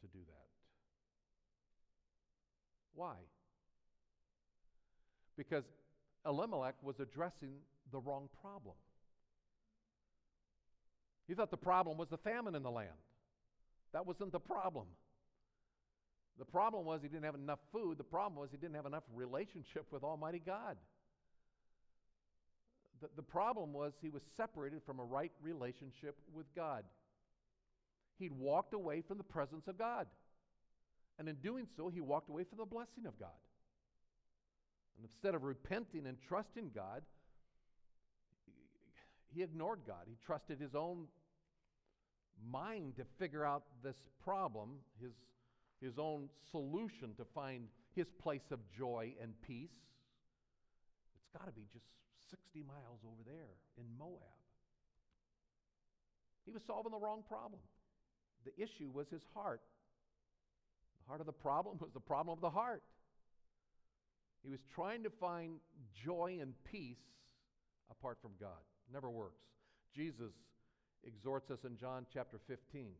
to 0.00 0.06
do 0.06 0.20
that. 0.26 0.45
Why? 2.96 3.14
Because 5.36 5.64
Elimelech 6.26 6.74
was 6.82 6.98
addressing 6.98 7.52
the 7.92 8.00
wrong 8.00 8.28
problem. 8.40 8.74
He 11.28 11.34
thought 11.34 11.50
the 11.50 11.56
problem 11.56 11.98
was 11.98 12.08
the 12.08 12.18
famine 12.18 12.54
in 12.54 12.62
the 12.62 12.70
land. 12.70 12.88
That 13.92 14.06
wasn't 14.06 14.32
the 14.32 14.40
problem. 14.40 14.86
The 16.38 16.44
problem 16.44 16.84
was 16.84 17.00
he 17.02 17.08
didn't 17.08 17.24
have 17.24 17.34
enough 17.34 17.60
food. 17.72 17.98
The 17.98 18.04
problem 18.04 18.40
was 18.40 18.50
he 18.50 18.56
didn't 18.56 18.76
have 18.76 18.86
enough 18.86 19.04
relationship 19.14 19.86
with 19.90 20.02
Almighty 20.02 20.42
God. 20.44 20.76
The, 23.00 23.08
the 23.16 23.22
problem 23.22 23.72
was 23.72 23.92
he 24.00 24.10
was 24.10 24.22
separated 24.36 24.80
from 24.84 25.00
a 25.00 25.04
right 25.04 25.32
relationship 25.42 26.16
with 26.34 26.46
God. 26.54 26.84
He'd 28.18 28.32
walked 28.32 28.74
away 28.74 29.02
from 29.06 29.18
the 29.18 29.24
presence 29.24 29.66
of 29.68 29.78
God. 29.78 30.06
And 31.18 31.28
in 31.28 31.36
doing 31.36 31.66
so, 31.76 31.88
he 31.88 32.00
walked 32.00 32.28
away 32.28 32.44
from 32.44 32.58
the 32.58 32.66
blessing 32.66 33.06
of 33.06 33.18
God. 33.18 33.28
And 34.96 35.06
instead 35.06 35.34
of 35.34 35.44
repenting 35.44 36.06
and 36.06 36.16
trusting 36.28 36.70
God, 36.74 37.02
he 39.34 39.42
ignored 39.42 39.80
God. 39.86 40.04
He 40.06 40.16
trusted 40.24 40.58
his 40.60 40.74
own 40.74 41.06
mind 42.50 42.96
to 42.96 43.04
figure 43.18 43.44
out 43.44 43.64
this 43.82 43.96
problem, 44.22 44.76
his, 45.00 45.12
his 45.80 45.98
own 45.98 46.28
solution 46.50 47.14
to 47.16 47.24
find 47.34 47.68
his 47.94 48.06
place 48.22 48.50
of 48.50 48.60
joy 48.76 49.14
and 49.22 49.32
peace. 49.42 49.76
It's 51.16 51.38
got 51.38 51.46
to 51.46 51.52
be 51.52 51.66
just 51.72 51.86
60 52.30 52.62
miles 52.66 53.00
over 53.04 53.22
there 53.26 53.56
in 53.78 53.84
Moab. 53.98 54.20
He 56.44 56.52
was 56.52 56.62
solving 56.66 56.92
the 56.92 56.98
wrong 56.98 57.22
problem. 57.28 57.60
The 58.44 58.54
issue 58.62 58.90
was 58.92 59.08
his 59.08 59.22
heart. 59.34 59.60
Part 61.06 61.20
of 61.20 61.26
the 61.26 61.32
problem 61.32 61.78
was 61.80 61.90
the 61.92 62.00
problem 62.00 62.32
of 62.32 62.40
the 62.40 62.50
heart. 62.50 62.82
He 64.42 64.50
was 64.50 64.60
trying 64.74 65.02
to 65.02 65.10
find 65.10 65.54
joy 66.04 66.38
and 66.40 66.54
peace 66.70 67.02
apart 67.90 68.18
from 68.22 68.32
God. 68.40 68.62
Never 68.92 69.10
works. 69.10 69.42
Jesus 69.94 70.32
exhorts 71.04 71.50
us 71.50 71.60
in 71.64 71.76
John 71.76 72.06
chapter 72.12 72.38
15. 72.46 72.90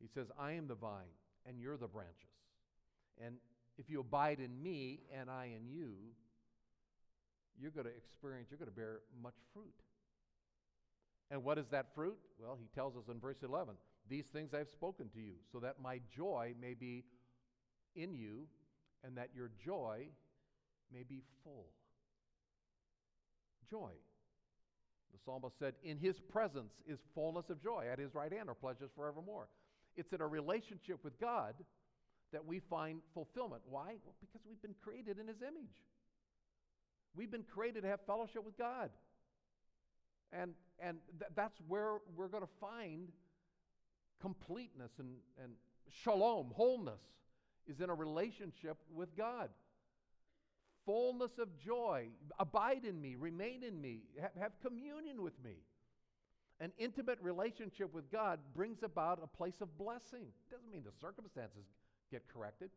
He 0.00 0.08
says, 0.14 0.26
I 0.38 0.52
am 0.52 0.68
the 0.68 0.74
vine, 0.74 1.12
and 1.46 1.58
you're 1.58 1.76
the 1.76 1.88
branches. 1.88 2.14
And 3.22 3.36
if 3.78 3.90
you 3.90 4.00
abide 4.00 4.40
in 4.40 4.62
me 4.62 5.00
and 5.18 5.30
I 5.30 5.46
in 5.56 5.68
you, 5.68 5.92
you're 7.60 7.70
going 7.70 7.86
to 7.86 7.92
experience, 7.92 8.48
you're 8.50 8.58
going 8.58 8.70
to 8.70 8.76
bear 8.76 9.00
much 9.22 9.34
fruit. 9.52 9.74
And 11.30 11.42
what 11.44 11.58
is 11.58 11.66
that 11.70 11.94
fruit? 11.94 12.18
Well, 12.38 12.56
he 12.60 12.68
tells 12.74 12.96
us 12.96 13.04
in 13.10 13.20
verse 13.20 13.38
11 13.42 13.74
These 14.08 14.26
things 14.32 14.52
I've 14.54 14.70
spoken 14.70 15.08
to 15.14 15.20
you, 15.20 15.34
so 15.52 15.58
that 15.60 15.76
my 15.82 16.00
joy 16.14 16.54
may 16.60 16.74
be 16.74 17.04
in 17.94 18.14
you, 18.14 18.46
and 19.04 19.16
that 19.16 19.30
your 19.34 19.50
joy 19.64 20.06
may 20.92 21.02
be 21.02 21.22
full. 21.42 21.66
Joy. 23.70 23.90
The 25.12 25.18
psalmist 25.24 25.58
said, 25.58 25.74
In 25.82 25.98
his 25.98 26.18
presence 26.20 26.72
is 26.86 26.98
fullness 27.14 27.50
of 27.50 27.62
joy. 27.62 27.86
At 27.90 27.98
his 27.98 28.14
right 28.14 28.32
hand 28.32 28.48
are 28.48 28.54
pleasures 28.54 28.90
forevermore. 28.94 29.48
It's 29.96 30.12
in 30.12 30.20
a 30.20 30.26
relationship 30.26 30.98
with 31.04 31.18
God 31.20 31.54
that 32.32 32.44
we 32.44 32.58
find 32.58 33.00
fulfillment. 33.12 33.62
Why? 33.68 33.96
Well, 34.04 34.14
because 34.20 34.40
we've 34.48 34.60
been 34.60 34.74
created 34.82 35.18
in 35.18 35.28
his 35.28 35.40
image. 35.40 35.84
We've 37.14 37.30
been 37.30 37.44
created 37.44 37.82
to 37.82 37.88
have 37.88 38.00
fellowship 38.06 38.44
with 38.44 38.58
God. 38.58 38.90
And, 40.32 40.52
and 40.80 40.98
th- 41.20 41.30
that's 41.36 41.56
where 41.68 41.98
we're 42.16 42.28
going 42.28 42.42
to 42.42 42.52
find 42.60 43.12
completeness 44.20 44.90
and, 44.98 45.10
and 45.40 45.52
shalom, 46.02 46.50
wholeness, 46.56 47.00
is 47.68 47.80
in 47.80 47.90
a 47.90 47.94
relationship 47.94 48.76
with 48.92 49.16
God. 49.16 49.50
Fullness 50.86 51.38
of 51.38 51.48
joy. 51.58 52.08
Abide 52.38 52.84
in 52.84 53.00
me, 53.00 53.14
remain 53.14 53.62
in 53.62 53.80
me, 53.80 54.02
have, 54.38 54.52
communion 54.60 55.22
with 55.22 55.42
me. 55.42 55.56
An 56.60 56.72
intimate 56.78 57.18
relationship 57.20 57.92
with 57.92 58.10
God 58.12 58.38
brings 58.54 58.82
about 58.82 59.20
a 59.22 59.26
place 59.26 59.60
of 59.60 59.76
blessing. 59.76 60.22
It 60.22 60.54
doesn't 60.54 60.70
mean 60.70 60.84
the 60.84 60.92
circumstances 61.00 61.64
get 62.10 62.22
corrected. 62.32 62.70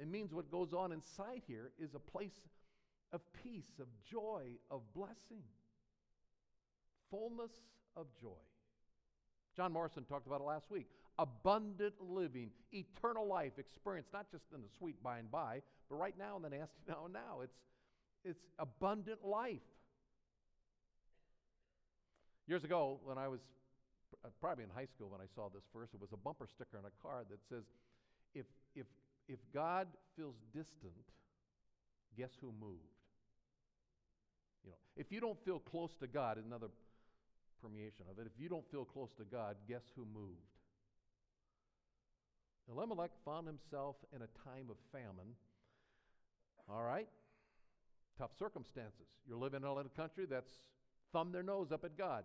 It 0.00 0.08
means 0.08 0.32
what 0.32 0.50
goes 0.50 0.72
on 0.72 0.92
inside 0.92 1.42
here 1.46 1.72
is 1.78 1.94
a 1.94 1.98
place 1.98 2.40
of 3.12 3.20
peace, 3.42 3.72
of 3.80 3.86
joy, 4.10 4.44
of 4.70 4.80
blessing 4.94 5.42
fullness 7.12 7.52
of 7.94 8.06
joy. 8.20 8.42
John 9.54 9.72
Morrison 9.72 10.04
talked 10.04 10.26
about 10.26 10.40
it 10.40 10.44
last 10.44 10.70
week. 10.70 10.88
Abundant 11.18 11.94
living, 12.00 12.50
eternal 12.72 13.26
life 13.26 13.58
experience, 13.58 14.08
not 14.12 14.30
just 14.30 14.44
in 14.54 14.62
the 14.62 14.68
sweet 14.78 15.02
by 15.02 15.18
and 15.18 15.30
by, 15.30 15.60
but 15.88 15.96
right 15.96 16.14
now 16.18 16.36
in 16.36 16.42
the 16.42 16.50
nasty 16.50 16.80
now 16.88 17.04
and 17.04 17.12
now. 17.12 17.40
It's, 17.42 17.56
it's 18.24 18.44
abundant 18.58 19.24
life. 19.24 19.60
Years 22.48 22.64
ago, 22.64 22.98
when 23.04 23.18
I 23.18 23.28
was 23.28 23.40
uh, 24.24 24.28
probably 24.40 24.64
in 24.64 24.70
high 24.70 24.86
school 24.86 25.08
when 25.08 25.20
I 25.20 25.28
saw 25.34 25.48
this 25.52 25.64
verse, 25.74 25.90
it 25.94 26.00
was 26.00 26.12
a 26.12 26.16
bumper 26.16 26.46
sticker 26.46 26.78
on 26.78 26.84
a 26.84 27.02
car 27.02 27.24
that 27.30 27.38
says, 27.48 27.64
if, 28.34 28.46
if, 28.74 28.86
if 29.28 29.38
God 29.54 29.88
feels 30.16 30.34
distant, 30.54 30.92
guess 32.16 32.30
who 32.40 32.52
moved? 32.60 32.80
You 34.64 34.70
know, 34.70 34.76
if 34.96 35.12
you 35.12 35.20
don't 35.20 35.38
feel 35.44 35.58
close 35.58 35.90
to 36.00 36.06
God, 36.06 36.38
another 36.44 36.68
permeation 37.62 38.04
of 38.10 38.18
it. 38.18 38.26
If 38.26 38.42
you 38.42 38.48
don't 38.48 38.68
feel 38.70 38.84
close 38.84 39.10
to 39.18 39.24
God, 39.24 39.56
guess 39.68 39.84
who 39.94 40.04
moved? 40.12 40.50
Elimelech 42.70 43.10
found 43.24 43.46
himself 43.46 43.96
in 44.14 44.22
a 44.22 44.48
time 44.48 44.70
of 44.70 44.76
famine. 44.92 45.34
All 46.68 46.82
right? 46.82 47.08
Tough 48.18 48.30
circumstances. 48.38 49.06
You're 49.26 49.38
living 49.38 49.62
in 49.62 49.68
a 49.68 49.96
country 49.96 50.26
that's 50.28 50.60
thumbed 51.12 51.34
their 51.34 51.42
nose 51.42 51.72
up 51.72 51.84
at 51.84 51.96
God. 51.96 52.24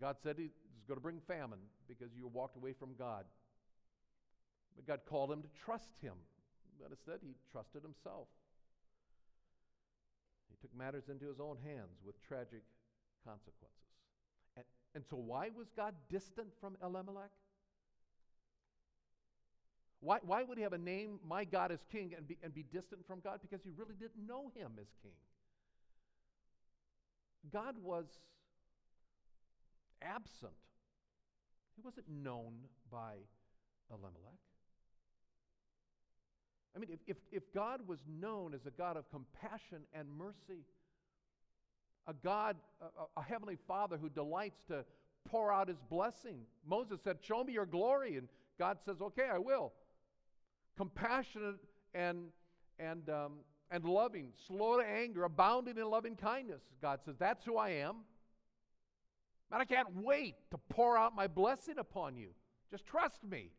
God 0.00 0.16
said 0.22 0.36
he's 0.38 0.56
going 0.88 0.96
to 0.96 1.02
bring 1.02 1.20
famine 1.26 1.58
because 1.88 2.14
you 2.16 2.26
walked 2.28 2.56
away 2.56 2.72
from 2.72 2.90
God. 2.98 3.24
But 4.76 4.86
God 4.86 5.00
called 5.08 5.32
him 5.32 5.42
to 5.42 5.48
trust 5.64 5.94
him. 6.02 6.14
But 6.80 6.90
instead, 6.90 7.20
he 7.22 7.34
trusted 7.50 7.82
himself. 7.82 8.28
He 10.50 10.56
took 10.60 10.76
matters 10.76 11.08
into 11.08 11.26
his 11.26 11.40
own 11.40 11.56
hands 11.64 12.00
with 12.04 12.20
tragic 12.26 12.62
consequences. 13.24 13.72
And, 14.56 14.64
and 14.94 15.04
so, 15.08 15.16
why 15.16 15.48
was 15.56 15.68
God 15.76 15.94
distant 16.10 16.48
from 16.60 16.76
Elimelech? 16.82 17.30
Why, 20.00 20.18
why 20.22 20.42
would 20.42 20.58
he 20.58 20.62
have 20.62 20.72
a 20.72 20.78
name, 20.78 21.18
my 21.26 21.44
God 21.44 21.72
is 21.72 21.80
king, 21.90 22.12
and 22.16 22.28
be, 22.28 22.36
and 22.42 22.54
be 22.54 22.64
distant 22.72 23.06
from 23.06 23.20
God? 23.20 23.40
Because 23.42 23.64
he 23.64 23.70
really 23.76 23.94
didn't 23.98 24.26
know 24.26 24.50
him 24.54 24.72
as 24.80 24.88
king. 25.02 25.12
God 27.52 27.76
was 27.82 28.06
absent, 30.02 30.52
he 31.76 31.82
wasn't 31.82 32.08
known 32.08 32.54
by 32.90 33.14
Elimelech. 33.90 34.40
I 36.74 36.78
mean, 36.78 36.90
if, 36.92 37.00
if, 37.06 37.16
if 37.32 37.54
God 37.54 37.80
was 37.86 38.00
known 38.06 38.52
as 38.52 38.66
a 38.66 38.70
God 38.70 38.98
of 38.98 39.10
compassion 39.10 39.78
and 39.94 40.06
mercy, 40.18 40.66
a 42.06 42.12
God, 42.12 42.56
a, 42.82 43.20
a, 43.20 43.22
heavenly 43.22 43.56
Father 43.66 43.96
who 43.96 44.10
delights 44.10 44.60
to 44.68 44.84
pour 45.26 45.52
out 45.52 45.68
his 45.68 45.80
blessing. 45.90 46.40
Moses 46.66 47.00
said, 47.02 47.16
Show 47.22 47.42
me 47.44 47.52
your 47.52 47.66
glory. 47.66 48.16
And 48.16 48.28
God 48.58 48.78
says, 48.84 48.96
Okay, 49.00 49.26
I 49.32 49.38
will. 49.38 49.72
Compassionate 50.76 51.56
and, 51.94 52.28
and, 52.78 53.08
um, 53.08 53.32
and 53.70 53.84
loving, 53.84 54.28
slow 54.46 54.80
to 54.80 54.86
anger, 54.86 55.24
abounding 55.24 55.76
in 55.76 55.88
loving 55.88 56.16
kindness. 56.16 56.62
God 56.80 57.00
says, 57.04 57.16
That's 57.18 57.44
who 57.44 57.56
I 57.56 57.70
am. 57.70 57.96
And 59.52 59.62
I 59.62 59.64
can't 59.64 59.88
wait 59.94 60.34
to 60.50 60.58
pour 60.68 60.98
out 60.98 61.14
my 61.14 61.26
blessing 61.26 61.78
upon 61.78 62.16
you. 62.16 62.30
Just 62.70 62.84
trust 62.84 63.22
me. 63.24 63.50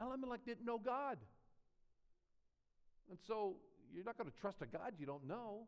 Elimelech 0.00 0.44
didn't 0.44 0.64
know 0.64 0.78
God. 0.78 1.18
And 3.08 3.18
so 3.26 3.56
you're 3.94 4.04
not 4.04 4.16
going 4.16 4.30
to 4.30 4.36
trust 4.40 4.58
a 4.62 4.66
God 4.66 4.94
you 4.98 5.06
don't 5.06 5.26
know. 5.26 5.66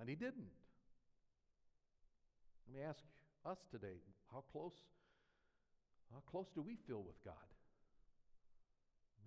And 0.00 0.08
he 0.08 0.14
didn't. 0.14 0.50
Let 2.68 2.76
me 2.76 2.86
ask 2.86 3.02
us 3.44 3.58
today 3.70 4.00
how 4.32 4.44
close, 4.52 4.72
how 6.12 6.20
close 6.30 6.46
do 6.54 6.62
we 6.62 6.76
feel 6.86 7.02
with 7.02 7.22
God? 7.24 7.34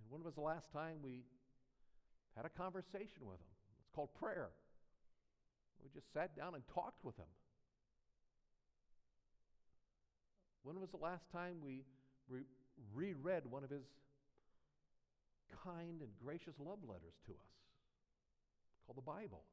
When 0.09 0.23
was 0.23 0.33
the 0.33 0.41
last 0.41 0.65
time 0.73 0.97
we 1.03 1.23
had 2.35 2.45
a 2.45 2.49
conversation 2.49 3.29
with 3.29 3.37
him? 3.37 3.53
It's 3.79 3.93
called 3.93 4.09
prayer. 4.19 4.49
We 5.83 5.89
just 5.93 6.11
sat 6.13 6.35
down 6.35 6.55
and 6.55 6.63
talked 6.73 7.05
with 7.05 7.15
him. 7.15 7.29
When 10.63 10.79
was 10.81 10.89
the 10.89 10.97
last 10.97 11.23
time 11.31 11.61
we 11.63 11.85
re- 12.27 12.49
reread 12.93 13.45
one 13.45 13.63
of 13.63 13.69
his 13.69 13.85
kind 15.63 16.01
and 16.01 16.11
gracious 16.23 16.53
love 16.59 16.79
letters 16.85 17.15
to 17.27 17.31
us 17.31 17.53
called 18.85 18.97
the 18.97 19.05
Bible? 19.05 19.43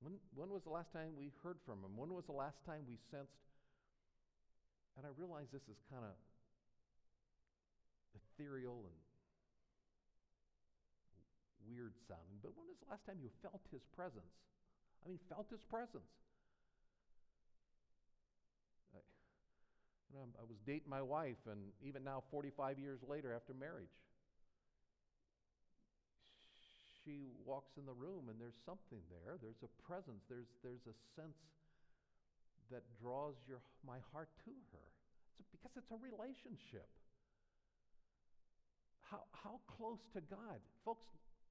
When, 0.00 0.14
when 0.34 0.48
was 0.48 0.62
the 0.62 0.70
last 0.70 0.92
time 0.92 1.12
we 1.18 1.32
heard 1.42 1.58
from 1.66 1.84
him? 1.84 1.92
When 1.96 2.14
was 2.14 2.24
the 2.24 2.32
last 2.32 2.64
time 2.64 2.88
we 2.88 2.96
sensed? 3.10 3.44
And 4.96 5.04
I 5.04 5.10
realize 5.18 5.46
this 5.52 5.68
is 5.68 5.76
kind 5.92 6.04
of 6.04 6.16
ethereal 8.14 8.84
and 8.86 8.98
weird 11.66 11.94
sounding, 12.08 12.38
but 12.42 12.56
when 12.56 12.66
was 12.66 12.78
the 12.82 12.90
last 12.90 13.06
time 13.06 13.22
you 13.22 13.30
felt 13.42 13.60
his 13.70 13.84
presence? 13.94 14.34
I 15.04 15.08
mean, 15.08 15.20
felt 15.28 15.48
his 15.48 15.62
presence. 15.62 16.10
I, 18.92 19.00
you 20.10 20.18
know, 20.18 20.26
I 20.36 20.44
was 20.44 20.58
dating 20.66 20.90
my 20.90 21.02
wife, 21.02 21.40
and 21.46 21.72
even 21.86 22.04
now, 22.04 22.22
45 22.30 22.78
years 22.78 23.00
later 23.06 23.32
after 23.32 23.54
marriage, 23.54 23.94
she 27.04 27.32
walks 27.48 27.80
in 27.80 27.86
the 27.88 27.96
room 27.96 28.28
and 28.28 28.36
there's 28.36 28.60
something 28.68 29.00
there. 29.08 29.40
There's 29.40 29.64
a 29.64 29.72
presence. 29.80 30.20
There's, 30.28 30.52
there's 30.60 30.84
a 30.84 30.96
sense 31.16 31.40
that 32.70 32.84
draws 33.00 33.34
your, 33.48 33.64
my 33.82 33.98
heart 34.12 34.28
to 34.44 34.54
her. 34.76 34.86
It's 35.40 35.48
because 35.48 35.72
it's 35.80 35.90
a 35.90 35.98
relationship. 35.98 36.86
How, 39.10 39.22
how 39.32 39.60
close 39.66 40.00
to 40.14 40.20
God? 40.20 40.60
Folks, 40.84 41.06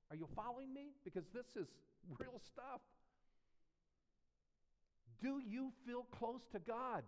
are 0.09 0.15
you 0.15 0.27
following 0.35 0.73
me? 0.73 0.93
Because 1.03 1.25
this 1.33 1.47
is 1.55 1.67
real 2.19 2.39
stuff. 2.45 2.81
Do 5.21 5.41
you 5.45 5.71
feel 5.85 6.05
close 6.11 6.41
to 6.53 6.59
God? 6.59 7.03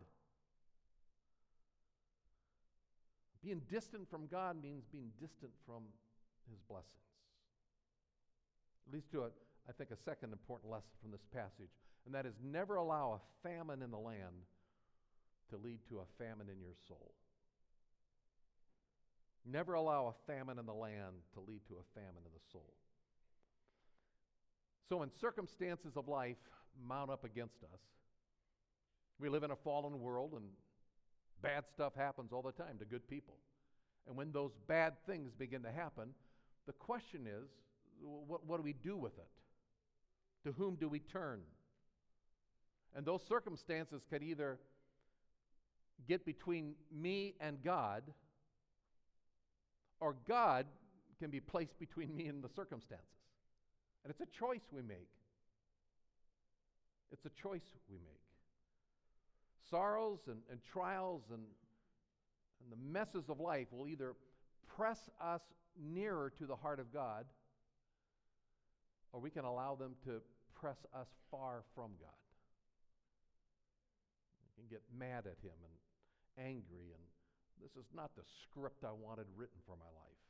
Being 3.41 3.61
distant 3.71 4.09
from 4.09 4.27
God 4.27 4.61
means 4.61 4.83
being 4.91 5.11
distant 5.19 5.51
from 5.65 5.83
His 6.49 6.59
blessing 6.69 7.01
leads 8.91 9.07
to, 9.11 9.21
a, 9.23 9.29
I 9.69 9.71
think, 9.77 9.91
a 9.91 9.97
second 9.97 10.31
important 10.31 10.71
lesson 10.71 10.89
from 11.01 11.11
this 11.11 11.25
passage, 11.33 11.71
and 12.05 12.13
that 12.15 12.25
is 12.25 12.35
never 12.43 12.75
allow 12.75 13.19
a 13.19 13.47
famine 13.47 13.81
in 13.81 13.91
the 13.91 13.97
land 13.99 14.45
to 15.49 15.57
lead 15.57 15.79
to 15.89 15.99
a 15.99 16.23
famine 16.23 16.47
in 16.51 16.59
your 16.59 16.75
soul. 16.87 17.13
Never 19.45 19.73
allow 19.73 20.07
a 20.07 20.31
famine 20.31 20.59
in 20.59 20.65
the 20.65 20.73
land 20.73 21.15
to 21.33 21.39
lead 21.39 21.61
to 21.67 21.75
a 21.75 21.99
famine 21.99 22.23
in 22.25 22.31
the 22.33 22.41
soul. 22.51 22.73
So, 24.87 24.97
when 24.97 25.09
circumstances 25.19 25.93
of 25.95 26.07
life 26.07 26.37
mount 26.87 27.09
up 27.09 27.23
against 27.23 27.63
us, 27.63 27.79
we 29.19 29.29
live 29.29 29.43
in 29.43 29.51
a 29.51 29.55
fallen 29.55 29.99
world 29.99 30.33
and 30.33 30.43
bad 31.41 31.63
stuff 31.73 31.93
happens 31.95 32.31
all 32.31 32.41
the 32.41 32.51
time 32.51 32.77
to 32.79 32.85
good 32.85 33.07
people. 33.07 33.35
And 34.07 34.17
when 34.17 34.31
those 34.31 34.51
bad 34.67 34.93
things 35.05 35.31
begin 35.37 35.63
to 35.63 35.71
happen, 35.71 36.09
the 36.67 36.73
question 36.73 37.27
is 37.27 37.49
what, 38.01 38.45
what 38.45 38.57
do 38.57 38.63
we 38.63 38.73
do 38.73 38.97
with 38.97 39.17
it? 39.17 39.27
To 40.45 40.53
whom 40.53 40.75
do 40.75 40.89
we 40.89 40.99
turn? 40.99 41.41
And 42.95 43.05
those 43.05 43.21
circumstances 43.27 44.01
can 44.09 44.23
either 44.23 44.59
get 46.07 46.25
between 46.25 46.73
me 46.91 47.35
and 47.39 47.63
God, 47.63 48.03
or 50.01 50.15
God 50.27 50.65
can 51.19 51.29
be 51.29 51.39
placed 51.39 51.79
between 51.79 52.15
me 52.15 52.25
and 52.25 52.43
the 52.43 52.49
circumstances. 52.49 53.05
And 54.03 54.11
it's 54.11 54.21
a 54.21 54.37
choice 54.37 54.63
we 54.73 54.81
make. 54.81 55.07
It's 57.11 57.25
a 57.25 57.41
choice 57.41 57.61
we 57.89 57.97
make. 57.97 58.21
Sorrows 59.69 60.19
and, 60.27 60.39
and 60.49 60.59
trials 60.73 61.21
and, 61.29 61.43
and 62.61 62.71
the 62.71 62.91
messes 62.91 63.29
of 63.29 63.39
life 63.39 63.67
will 63.71 63.87
either 63.87 64.15
press 64.75 65.09
us 65.21 65.41
nearer 65.79 66.31
to 66.37 66.45
the 66.45 66.55
heart 66.55 66.79
of 66.79 66.91
God, 66.91 67.25
or 69.13 69.19
we 69.19 69.29
can 69.29 69.45
allow 69.45 69.75
them 69.75 69.95
to 70.05 70.21
press 70.59 70.77
us 70.93 71.07
far 71.29 71.63
from 71.75 71.91
God. 71.99 72.09
We 74.57 74.63
can 74.63 74.69
get 74.69 74.81
mad 74.97 75.25
at 75.27 75.37
Him 75.43 75.57
and 75.63 76.47
angry, 76.47 76.91
and 76.93 77.03
this 77.61 77.77
is 77.77 77.89
not 77.95 78.11
the 78.15 78.23
script 78.43 78.83
I 78.83 78.91
wanted 78.91 79.25
written 79.37 79.57
for 79.65 79.75
my 79.77 79.89
life. 79.93 80.21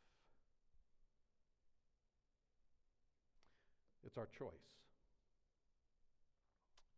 It's 4.06 4.18
our 4.18 4.28
choice. 4.38 4.68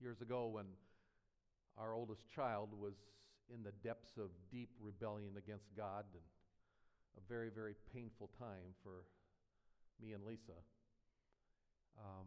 Years 0.01 0.21
ago, 0.21 0.47
when 0.47 0.65
our 1.77 1.93
oldest 1.93 2.21
child 2.33 2.69
was 2.73 2.93
in 3.53 3.63
the 3.63 3.73
depths 3.83 4.17
of 4.17 4.29
deep 4.51 4.69
rebellion 4.81 5.31
against 5.37 5.65
God 5.75 6.05
and 6.13 6.23
a 7.17 7.21
very, 7.29 7.49
very 7.49 7.75
painful 7.93 8.29
time 8.39 8.73
for 8.83 9.05
me 10.01 10.13
and 10.13 10.23
Lisa. 10.25 10.57
Um, 11.97 12.25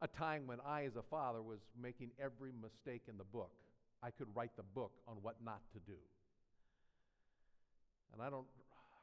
a 0.00 0.08
time 0.08 0.46
when 0.46 0.58
I, 0.66 0.84
as 0.84 0.96
a 0.96 1.02
father, 1.02 1.42
was 1.42 1.60
making 1.80 2.10
every 2.20 2.52
mistake 2.52 3.02
in 3.08 3.16
the 3.18 3.24
book. 3.24 3.52
I 4.02 4.10
could 4.10 4.28
write 4.34 4.56
the 4.56 4.62
book 4.62 4.92
on 5.08 5.16
what 5.22 5.36
not 5.44 5.60
to 5.72 5.78
do. 5.80 5.98
And 8.12 8.22
I 8.22 8.30
don't 8.30 8.46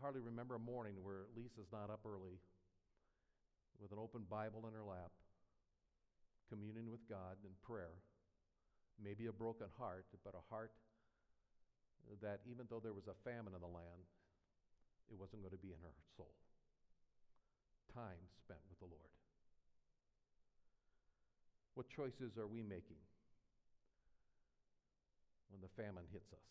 hardly 0.02 0.22
remember 0.22 0.56
a 0.56 0.60
morning 0.60 0.96
where 1.04 1.28
Lisa's 1.36 1.72
not 1.72 1.90
up 1.90 2.02
early 2.06 2.40
with 3.82 3.92
an 3.92 4.00
open 4.00 4.24
Bible 4.30 4.66
in 4.68 4.74
her 4.74 4.84
lap, 4.84 5.12
communing 6.50 6.90
with 6.90 7.08
God 7.10 7.38
in 7.44 7.52
prayer, 7.62 7.96
maybe 9.02 9.28
a 9.28 9.34
broken 9.34 9.68
heart, 9.78 10.06
but 10.24 10.36
a 10.36 10.44
heart 10.50 10.72
that 12.22 12.42
even 12.50 12.66
though 12.70 12.82
there 12.84 12.94
was 12.94 13.08
a 13.08 13.16
famine 13.24 13.56
in 13.56 13.62
the 13.62 13.68
land, 13.68 14.04
it 15.12 15.18
wasn't 15.18 15.42
going 15.42 15.56
to 15.56 15.62
be 15.64 15.72
in 15.72 15.80
her 15.82 15.96
soul. 16.16 16.36
Time 17.94 18.20
spent 18.44 18.60
with 18.70 18.80
the 18.80 18.90
Lord. 18.90 19.14
What 21.76 21.90
choices 21.90 22.38
are 22.38 22.48
we 22.48 22.62
making 22.62 23.02
when 25.50 25.62
the 25.62 25.72
famine 25.74 26.06
hits 26.12 26.32
us? 26.34 26.48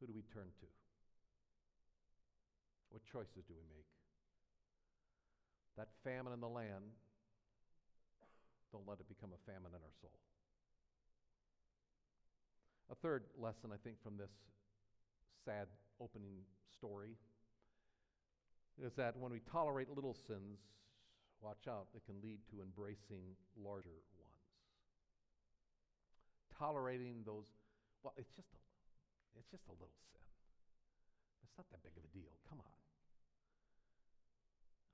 Who 0.00 0.06
do 0.06 0.12
we 0.14 0.22
turn 0.32 0.48
to? 0.60 0.66
What 2.90 3.02
choices 3.04 3.44
do 3.48 3.54
we 3.54 3.64
make? 3.68 3.88
That 5.76 5.88
famine 6.04 6.32
in 6.32 6.40
the 6.40 6.48
land, 6.48 6.84
don't 8.72 8.86
let 8.88 9.00
it 9.00 9.08
become 9.08 9.30
a 9.32 9.40
famine 9.50 9.72
in 9.72 9.80
our 9.80 9.94
soul. 10.00 10.16
A 12.90 12.94
third 12.94 13.24
lesson, 13.38 13.70
I 13.72 13.76
think, 13.82 14.00
from 14.02 14.16
this 14.16 14.30
sad 15.44 15.66
opening 16.00 16.44
story 16.76 17.16
is 18.82 18.92
that 18.94 19.16
when 19.16 19.32
we 19.32 19.40
tolerate 19.50 19.88
little 19.94 20.14
sins, 20.14 20.60
watch 21.40 21.66
out, 21.68 21.88
it 21.94 22.04
can 22.04 22.20
lead 22.22 22.38
to 22.50 22.62
embracing 22.62 23.36
larger 23.56 23.96
ones. 24.20 24.44
Tolerating 26.58 27.22
those, 27.24 27.44
well, 28.02 28.14
it's 28.16 28.30
just 28.36 28.48
a, 28.54 28.65
it's 29.38 29.50
just 29.52 29.64
a 29.68 29.76
little 29.76 30.00
sin. 30.12 30.26
It's 31.44 31.56
not 31.56 31.68
that 31.72 31.80
big 31.84 31.96
of 31.96 32.04
a 32.04 32.12
deal. 32.12 32.32
Come 32.48 32.60
on. 32.60 32.78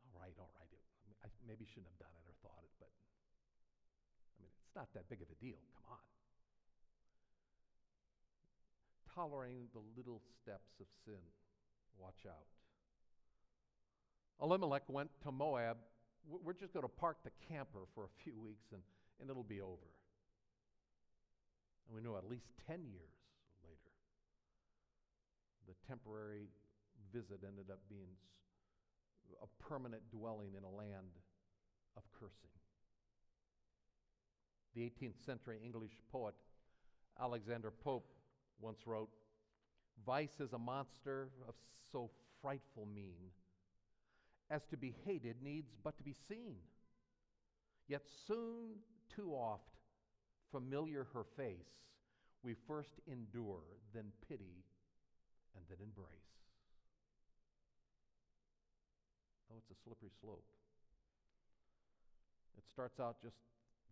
All 0.07 0.15
right, 0.19 0.35
all 0.39 0.53
right. 0.59 0.71
It, 0.71 0.83
I 1.25 1.29
maybe 1.47 1.67
shouldn't 1.67 1.91
have 1.91 2.03
done 2.03 2.15
it 2.15 2.25
or 2.27 2.35
thought 2.43 2.63
it, 2.63 2.75
but 2.83 2.91
I 2.91 4.43
mean, 4.43 4.53
it's 4.63 4.75
not 4.75 4.91
that 4.95 5.07
big 5.07 5.23
of 5.23 5.31
a 5.31 5.39
deal. 5.39 5.63
Come 5.75 5.97
on 5.97 6.03
tolerating 9.15 9.69
the 9.73 9.81
little 9.97 10.21
steps 10.41 10.81
of 10.81 10.87
sin. 11.05 11.21
Watch 11.99 12.27
out. 12.27 12.49
Elimelech 14.41 14.83
went 14.89 15.11
to 15.23 15.33
Moab. 15.33 15.77
We're 16.27 16.55
just 16.55 16.73
going 16.73 16.85
to 16.85 16.89
park 16.89 17.19
the 17.25 17.31
camper 17.49 17.81
for 17.95 18.05
a 18.05 18.13
few 18.23 18.39
weeks 18.39 18.67
and, 18.73 18.83
and 19.21 19.31
it'll 19.31 19.43
be 19.43 19.61
over. 19.61 19.91
And 21.87 21.97
we 21.97 22.03
know 22.03 22.17
at 22.17 22.29
least 22.29 22.47
10 22.67 22.81
years 22.87 23.22
temporary 25.89 26.49
visit 27.13 27.41
ended 27.47 27.71
up 27.71 27.81
being 27.89 28.17
a 29.43 29.63
permanent 29.63 30.03
dwelling 30.11 30.55
in 30.57 30.65
a 30.65 30.71
land 30.71 31.19
of 31.97 32.03
cursing. 32.13 32.51
The 34.75 34.83
18th 34.83 35.25
century 35.25 35.59
English 35.63 35.93
poet 36.11 36.35
Alexander 37.21 37.71
Pope 37.71 38.07
once 38.61 38.87
wrote 38.87 39.11
Vice 40.07 40.41
is 40.41 40.53
a 40.53 40.59
monster 40.59 41.29
of 41.47 41.55
so 41.93 42.11
frightful 42.41 42.87
mien, 42.95 43.31
as 44.51 44.65
to 44.71 44.77
be 44.77 44.95
hated 45.05 45.37
needs 45.43 45.75
but 45.83 45.97
to 45.99 46.03
be 46.03 46.15
seen. 46.29 46.57
Yet 47.89 48.03
soon, 48.27 48.77
too 49.15 49.33
oft, 49.33 49.77
familiar 50.51 51.07
her 51.13 51.25
face, 51.37 51.69
we 52.43 52.55
first 52.67 52.95
endure, 53.07 53.63
then 53.95 54.07
pity, 54.29 54.65
and 55.57 55.65
then 55.69 55.79
embrace. 55.81 56.31
Oh, 59.51 59.61
it's 59.61 59.71
a 59.71 59.79
slippery 59.85 60.11
slope. 60.21 60.47
It 62.57 62.65
starts 62.69 63.01
out 63.01 63.21
just 63.23 63.37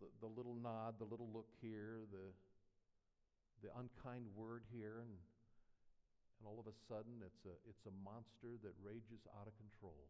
the, 0.01 0.09
the 0.25 0.31
little 0.33 0.57
nod, 0.57 0.96
the 0.99 1.09
little 1.09 1.29
look 1.33 1.49
here, 1.61 2.05
the 2.12 2.33
the 3.62 3.68
unkind 3.77 4.25
word 4.33 4.64
here, 4.73 5.05
and, 5.05 5.12
and 6.40 6.44
all 6.49 6.57
of 6.57 6.66
a 6.66 6.77
sudden 6.88 7.20
it's 7.20 7.44
a, 7.44 7.55
it's 7.68 7.85
a 7.85 7.94
monster 8.05 8.57
that 8.64 8.73
rages 8.81 9.20
out 9.37 9.46
of 9.46 9.53
control. 9.61 10.09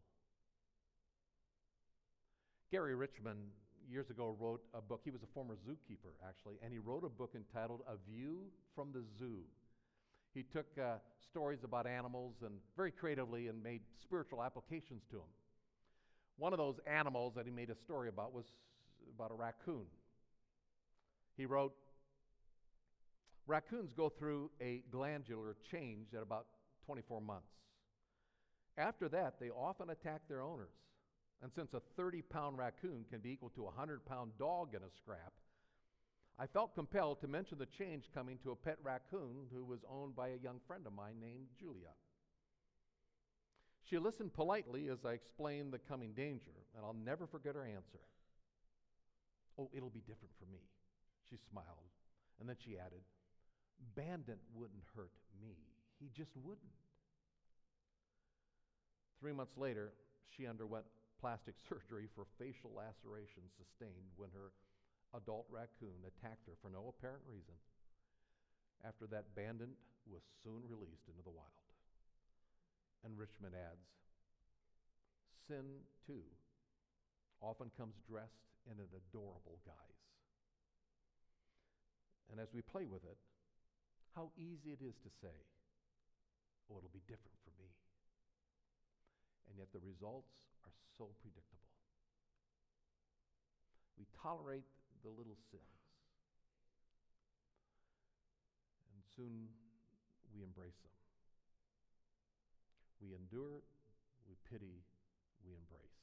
Gary 2.71 2.95
Richmond 2.95 3.51
years 3.89 4.09
ago 4.09 4.35
wrote 4.39 4.63
a 4.73 4.81
book. 4.81 5.01
He 5.03 5.11
was 5.11 5.23
a 5.23 5.31
former 5.33 5.55
zookeeper, 5.67 6.15
actually, 6.27 6.55
and 6.63 6.71
he 6.71 6.79
wrote 6.79 7.03
a 7.03 7.11
book 7.11 7.35
entitled 7.35 7.81
A 7.87 7.99
View 8.09 8.47
from 8.73 8.91
the 8.93 9.03
Zoo. 9.19 9.43
He 10.33 10.43
took 10.43 10.67
uh, 10.77 10.95
stories 11.29 11.63
about 11.63 11.87
animals 11.87 12.35
and 12.43 12.53
very 12.77 12.91
creatively 12.91 13.47
and 13.47 13.61
made 13.61 13.81
spiritual 14.01 14.41
applications 14.43 15.03
to 15.09 15.17
them. 15.17 15.31
One 16.37 16.53
of 16.53 16.59
those 16.59 16.79
animals 16.87 17.33
that 17.35 17.45
he 17.45 17.51
made 17.51 17.69
a 17.69 17.75
story 17.75 18.09
about 18.09 18.33
was 18.33 18.45
about 19.13 19.31
a 19.31 19.35
raccoon. 19.35 19.85
He 21.35 21.45
wrote, 21.45 21.73
Raccoons 23.47 23.93
go 23.93 24.07
through 24.07 24.51
a 24.61 24.83
glandular 24.91 25.55
change 25.69 26.13
at 26.15 26.21
about 26.21 26.45
24 26.85 27.21
months. 27.21 27.51
After 28.77 29.09
that, 29.09 29.39
they 29.39 29.49
often 29.49 29.89
attack 29.89 30.21
their 30.29 30.41
owners. 30.41 30.73
And 31.43 31.51
since 31.51 31.73
a 31.73 31.81
30 31.97 32.21
pound 32.21 32.57
raccoon 32.57 33.05
can 33.09 33.19
be 33.19 33.31
equal 33.31 33.49
to 33.55 33.61
a 33.61 33.65
100 33.65 34.05
pound 34.05 34.31
dog 34.37 34.75
in 34.75 34.83
a 34.83 34.89
scrap, 34.95 35.33
I 36.41 36.47
felt 36.47 36.73
compelled 36.73 37.21
to 37.21 37.27
mention 37.27 37.59
the 37.59 37.67
change 37.67 38.09
coming 38.15 38.39
to 38.41 38.49
a 38.49 38.55
pet 38.55 38.77
raccoon 38.81 39.45
who 39.53 39.63
was 39.63 39.85
owned 39.87 40.15
by 40.15 40.29
a 40.29 40.41
young 40.41 40.59
friend 40.65 40.87
of 40.87 40.93
mine 40.93 41.21
named 41.21 41.45
Julia. 41.59 41.93
She 43.87 43.99
listened 43.99 44.33
politely 44.33 44.89
as 44.89 45.05
I 45.05 45.11
explained 45.11 45.71
the 45.71 45.77
coming 45.77 46.13
danger, 46.13 46.65
and 46.75 46.83
I'll 46.83 46.97
never 46.97 47.27
forget 47.27 47.53
her 47.53 47.63
answer. 47.63 48.01
Oh, 49.59 49.69
it'll 49.71 49.91
be 49.93 50.01
different 50.01 50.33
for 50.39 50.47
me. 50.51 50.65
She 51.29 51.37
smiled, 51.51 51.93
and 52.39 52.49
then 52.49 52.55
she 52.57 52.75
added, 52.75 53.05
Bandit 53.93 54.39
wouldn't 54.55 54.81
hurt 54.95 55.13
me. 55.39 55.53
He 55.99 56.09
just 56.09 56.31
wouldn't. 56.35 56.81
Three 59.19 59.33
months 59.33 59.57
later, 59.57 59.93
she 60.35 60.47
underwent 60.47 60.85
plastic 61.19 61.53
surgery 61.69 62.09
for 62.15 62.25
facial 62.39 62.73
lacerations 62.73 63.53
sustained 63.61 64.09
when 64.17 64.31
her 64.33 64.49
adult 65.15 65.45
raccoon 65.51 66.07
attacked 66.07 66.47
her 66.47 66.55
for 66.61 66.69
no 66.71 66.91
apparent 66.91 67.23
reason. 67.27 67.55
After 68.83 69.05
that, 69.11 69.35
Bandit 69.35 69.69
was 70.09 70.23
soon 70.43 70.63
released 70.65 71.05
into 71.07 71.21
the 71.23 71.33
wild. 71.33 71.69
And 73.05 73.17
Richmond 73.17 73.53
adds, 73.53 73.85
sin, 75.47 75.85
too, 76.05 76.25
often 77.41 77.69
comes 77.77 77.97
dressed 78.05 78.45
in 78.69 78.77
an 78.77 78.89
adorable 78.93 79.57
guise. 79.65 80.05
And 82.29 82.39
as 82.39 82.53
we 82.53 82.61
play 82.61 82.85
with 82.85 83.03
it, 83.03 83.17
how 84.15 84.31
easy 84.37 84.71
it 84.71 84.81
is 84.85 84.95
to 85.03 85.11
say, 85.21 85.35
oh, 86.69 86.77
it'll 86.77 86.93
be 86.93 87.03
different 87.09 87.35
for 87.43 87.51
me. 87.59 87.67
And 89.49 89.57
yet 89.59 89.73
the 89.73 89.83
results 89.83 90.31
are 90.63 90.71
so 90.97 91.11
predictable. 91.19 91.67
We 93.99 94.07
tolerate 94.15 94.63
the 95.03 95.09
little 95.09 95.37
sins, 95.49 95.81
and 98.93 99.01
soon 99.15 99.49
we 100.33 100.43
embrace 100.43 100.77
them. 100.81 100.95
We 103.01 103.15
endure, 103.17 103.65
we 104.29 104.37
pity, 104.49 104.85
we 105.45 105.57
embrace. 105.57 105.97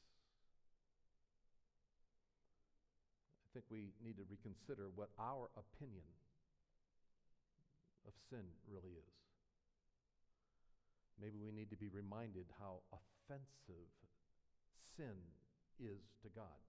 I 3.46 3.48
think 3.54 3.64
we 3.70 3.94
need 4.04 4.18
to 4.18 4.26
reconsider 4.28 4.90
what 4.94 5.10
our 5.18 5.48
opinion 5.56 6.06
of 8.06 8.12
sin 8.28 8.44
really 8.66 8.98
is. 8.98 9.14
Maybe 11.20 11.38
we 11.38 11.50
need 11.50 11.70
to 11.70 11.76
be 11.76 11.88
reminded 11.88 12.46
how 12.58 12.82
offensive 12.94 13.90
sin 14.96 15.18
is 15.78 16.02
to 16.22 16.28
God. 16.34 16.62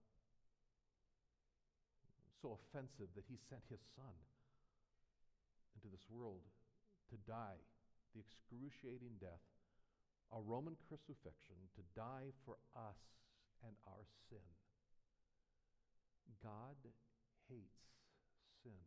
So 2.41 2.55
offensive 2.55 3.11
that 3.15 3.27
he 3.27 3.35
sent 3.49 3.63
his 3.67 3.83
son 3.95 4.15
into 5.75 5.91
this 5.91 6.07
world 6.07 6.47
to 7.11 7.17
die 7.27 7.59
the 8.13 8.21
excruciating 8.23 9.21
death, 9.21 9.43
a 10.33 10.41
Roman 10.41 10.73
crucifixion, 10.89 11.57
to 11.77 11.83
die 11.93 12.33
for 12.45 12.57
us 12.73 12.97
and 13.61 13.75
our 13.85 14.05
sin. 14.29 14.45
God 16.41 16.77
hates 17.49 17.83
sin, 18.63 18.85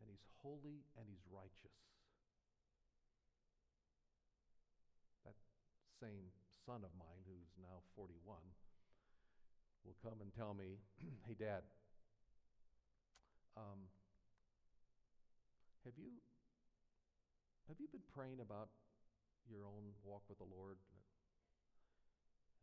and 0.00 0.10
He's 0.10 0.26
holy 0.42 0.82
and 0.98 1.06
He's 1.06 1.22
righteous. 1.30 1.76
That 5.24 5.38
same 6.00 6.34
son 6.66 6.82
of 6.82 6.92
mine, 6.98 7.22
who's 7.28 7.54
now 7.62 7.86
41, 7.94 8.42
will 9.86 9.96
come 10.02 10.18
and 10.20 10.34
tell 10.34 10.54
me, 10.54 10.82
Hey, 11.28 11.38
Dad, 11.38 11.62
um, 13.56 13.88
have 15.84 15.94
you 15.98 16.22
have 17.68 17.78
you 17.80 17.88
been 17.88 18.04
praying 18.12 18.42
about 18.42 18.68
your 19.48 19.64
own 19.64 19.96
walk 20.04 20.26
with 20.28 20.38
the 20.38 20.50
Lord? 20.50 20.76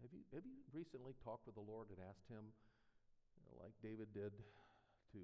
Have 0.05 0.13
you, 0.15 0.23
have 0.31 0.45
you 0.47 0.63
recently 0.71 1.17
talked 1.19 1.49
with 1.49 1.59
the 1.59 1.65
Lord 1.65 1.91
and 1.91 1.99
asked 1.99 2.29
Him, 2.31 2.55
you 3.35 3.41
know, 3.43 3.57
like 3.59 3.75
David 3.83 4.15
did, 4.15 4.31
to 5.11 5.21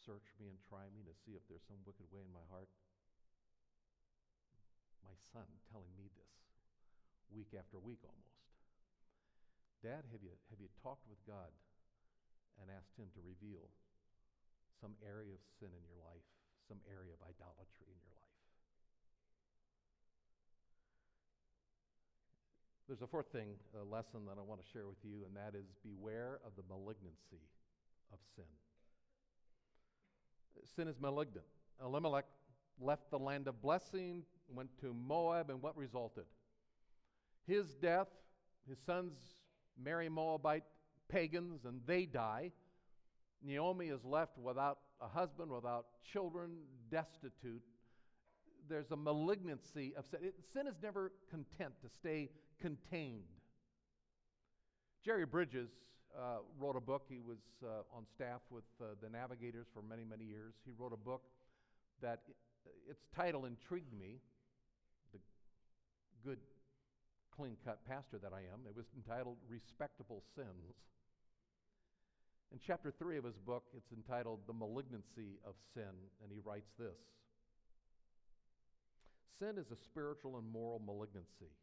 search 0.00 0.26
me 0.42 0.50
and 0.50 0.58
try 0.66 0.90
me 0.90 1.06
to 1.06 1.14
see 1.22 1.38
if 1.38 1.44
there's 1.46 1.62
some 1.68 1.78
wicked 1.86 2.08
way 2.10 2.24
in 2.24 2.32
my 2.34 2.42
heart? 2.50 2.72
My 5.06 5.14
son 5.30 5.46
telling 5.70 5.92
me 5.94 6.10
this 6.10 6.32
week 7.30 7.54
after 7.54 7.78
week 7.78 8.02
almost. 8.02 8.42
Dad, 9.84 10.08
have 10.14 10.22
you, 10.22 10.34
have 10.50 10.62
you 10.62 10.72
talked 10.82 11.06
with 11.06 11.22
God 11.28 11.54
and 12.58 12.70
asked 12.72 12.96
Him 12.98 13.10
to 13.14 13.22
reveal 13.22 13.70
some 14.82 14.98
area 15.06 15.30
of 15.30 15.42
sin 15.62 15.70
in 15.70 15.82
your 15.86 16.02
life, 16.02 16.26
some 16.66 16.82
area 16.90 17.14
of 17.14 17.22
idolatry 17.22 17.86
in 17.86 18.02
your 18.02 18.18
life? 18.18 18.42
There's 22.90 23.00
a 23.00 23.06
fourth 23.06 23.30
thing, 23.30 23.54
a 23.80 23.84
lesson 23.86 24.26
that 24.26 24.36
I 24.36 24.42
want 24.42 24.60
to 24.60 24.68
share 24.74 24.90
with 24.90 24.98
you, 25.06 25.22
and 25.24 25.36
that 25.38 25.56
is 25.56 25.70
beware 25.86 26.40
of 26.44 26.52
the 26.58 26.66
malignancy 26.68 27.46
of 28.12 28.18
sin. 28.34 28.50
Sin 30.76 30.88
is 30.88 31.00
malignant. 31.00 31.46
Elimelech 31.80 32.26
left 32.80 33.10
the 33.10 33.18
land 33.18 33.46
of 33.46 33.62
blessing, 33.62 34.24
went 34.48 34.68
to 34.80 34.92
Moab, 34.92 35.48
and 35.48 35.62
what 35.62 35.76
resulted? 35.76 36.24
His 37.46 37.74
death, 37.76 38.08
his 38.68 38.78
sons 38.84 39.12
marry 39.82 40.08
Moabite 40.08 40.64
pagans, 41.08 41.64
and 41.64 41.80
they 41.86 42.04
die. 42.04 42.52
Naomi 43.44 43.86
is 43.86 44.04
left 44.04 44.38
without 44.38 44.78
a 45.00 45.08
husband, 45.08 45.50
without 45.50 45.86
children, 46.12 46.50
destitute. 46.90 47.62
There's 48.68 48.90
a 48.90 48.96
malignancy 48.96 49.94
of 49.96 50.04
sin. 50.06 50.20
It, 50.22 50.34
sin 50.52 50.66
is 50.66 50.76
never 50.82 51.12
content 51.30 51.74
to 51.82 51.88
stay 51.88 52.30
contained. 52.60 53.24
Jerry 55.04 55.26
Bridges 55.26 55.70
uh, 56.16 56.38
wrote 56.58 56.76
a 56.76 56.80
book. 56.80 57.02
He 57.08 57.18
was 57.18 57.40
uh, 57.64 57.96
on 57.96 58.06
staff 58.14 58.40
with 58.50 58.64
uh, 58.80 58.94
the 59.02 59.08
Navigators 59.08 59.66
for 59.74 59.82
many, 59.82 60.04
many 60.04 60.24
years. 60.24 60.54
He 60.64 60.72
wrote 60.78 60.92
a 60.92 60.96
book 60.96 61.22
that 62.00 62.20
its 62.88 63.04
title 63.14 63.46
intrigued 63.46 63.92
me. 63.92 64.20
The 65.12 65.18
good, 66.24 66.38
clean 67.36 67.56
cut 67.64 67.80
pastor 67.88 68.18
that 68.22 68.32
I 68.32 68.40
am. 68.52 68.60
It 68.68 68.76
was 68.76 68.86
entitled 68.96 69.38
Respectable 69.48 70.22
Sins. 70.36 70.76
In 72.52 72.60
chapter 72.60 72.90
3 72.90 73.16
of 73.16 73.24
his 73.24 73.38
book, 73.38 73.64
it's 73.74 73.92
entitled 73.92 74.40
The 74.46 74.52
Malignancy 74.52 75.40
of 75.42 75.54
Sin, 75.72 75.96
and 76.22 76.30
he 76.30 76.38
writes 76.44 76.68
this 76.78 77.00
Sin 79.38 79.56
is 79.56 79.70
a 79.70 79.76
spiritual 79.76 80.36
and 80.36 80.46
moral 80.46 80.78
malignancy 80.84 81.56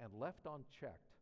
and 0.00 0.12
left 0.18 0.40
unchecked, 0.44 1.14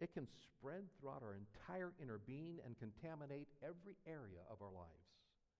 it 0.00 0.12
can 0.12 0.26
spread 0.26 0.82
throughout 0.98 1.22
our 1.22 1.36
entire 1.38 1.92
inner 2.02 2.18
being 2.26 2.58
and 2.66 2.76
contaminate 2.78 3.46
every 3.62 3.94
area 4.08 4.42
of 4.50 4.60
our 4.60 4.72
lives. 4.74 5.06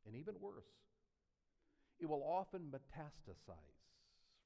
And 0.05 0.17
even 0.17 0.35
worse, 0.41 0.67
it 2.01 2.09
will 2.09 2.25
often 2.25 2.63
metastasize 2.75 3.79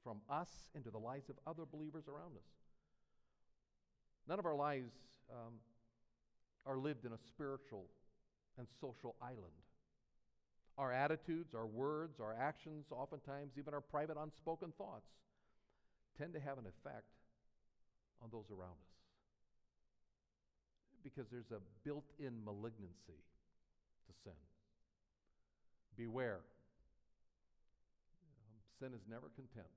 from 0.05 0.20
us 0.28 0.51
into 0.74 0.91
the 0.91 0.99
lives 0.99 1.30
of 1.30 1.37
other 1.47 1.64
believers 1.64 2.05
around 2.07 2.37
us. 2.37 2.53
None 4.28 4.39
of 4.39 4.45
our 4.45 4.55
lives 4.55 4.93
um, 5.32 5.55
are 6.66 6.76
lived 6.76 7.07
in 7.07 7.12
a 7.12 7.18
spiritual 7.18 7.87
and 8.59 8.66
social 8.80 9.14
island. 9.22 9.54
Our 10.78 10.92
attitudes, 10.92 11.54
our 11.54 11.66
words, 11.66 12.20
our 12.20 12.34
actions, 12.38 12.86
oftentimes 12.90 13.52
even 13.59 13.72
our 13.72 13.80
private 13.80 14.16
unspoken 14.20 14.72
thoughts, 14.76 15.09
tend 16.18 16.34
to 16.34 16.40
have 16.40 16.59
an 16.59 16.64
effect 16.66 17.09
on 18.22 18.28
those 18.32 18.44
around 18.50 18.76
us. 18.76 18.92
Because 21.02 21.26
there's 21.30 21.52
a 21.52 21.61
built 21.84 22.04
in 22.18 22.44
malignancy 22.44 23.20
to 24.09 24.12
sin. 24.24 24.36
Beware. 25.96 26.40
Um, 28.20 28.57
sin 28.80 28.92
is 28.92 29.02
never 29.09 29.28
content. 29.36 29.72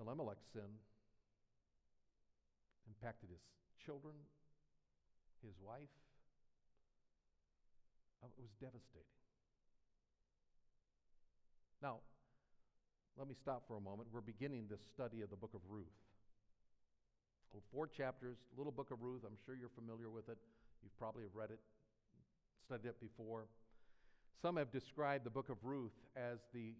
Elimelech's 0.00 0.46
sin 0.52 0.66
impacted 2.88 3.30
his 3.30 3.38
children, 3.84 4.14
his 5.44 5.54
wife. 5.60 5.92
Uh, 8.22 8.32
it 8.32 8.40
was 8.40 8.50
devastating. 8.60 9.14
Now, 11.82 12.00
let 13.18 13.28
me 13.28 13.34
stop 13.36 13.68
for 13.68 13.76
a 13.76 13.80
moment. 13.80 14.08
We're 14.12 14.24
beginning 14.24 14.66
this 14.68 14.80
study 14.92 15.20
of 15.20 15.30
the 15.30 15.36
book 15.36 15.52
of 15.54 15.60
Ruth. 15.68 15.92
Four 17.70 17.86
chapters, 17.86 18.38
little 18.56 18.72
book 18.72 18.90
of 18.90 19.02
Ruth. 19.02 19.22
I'm 19.24 19.36
sure 19.46 19.54
you're 19.54 19.70
familiar 19.76 20.10
with 20.10 20.28
it. 20.28 20.38
You've 20.82 20.98
probably 20.98 21.22
read 21.32 21.50
it, 21.50 21.60
studied 22.66 22.88
it 22.88 23.00
before. 23.00 23.46
Some 24.42 24.56
have 24.56 24.72
described 24.72 25.24
the 25.24 25.30
book 25.30 25.48
of 25.50 25.56
Ruth 25.62 25.94
as 26.16 26.38
the 26.52 26.74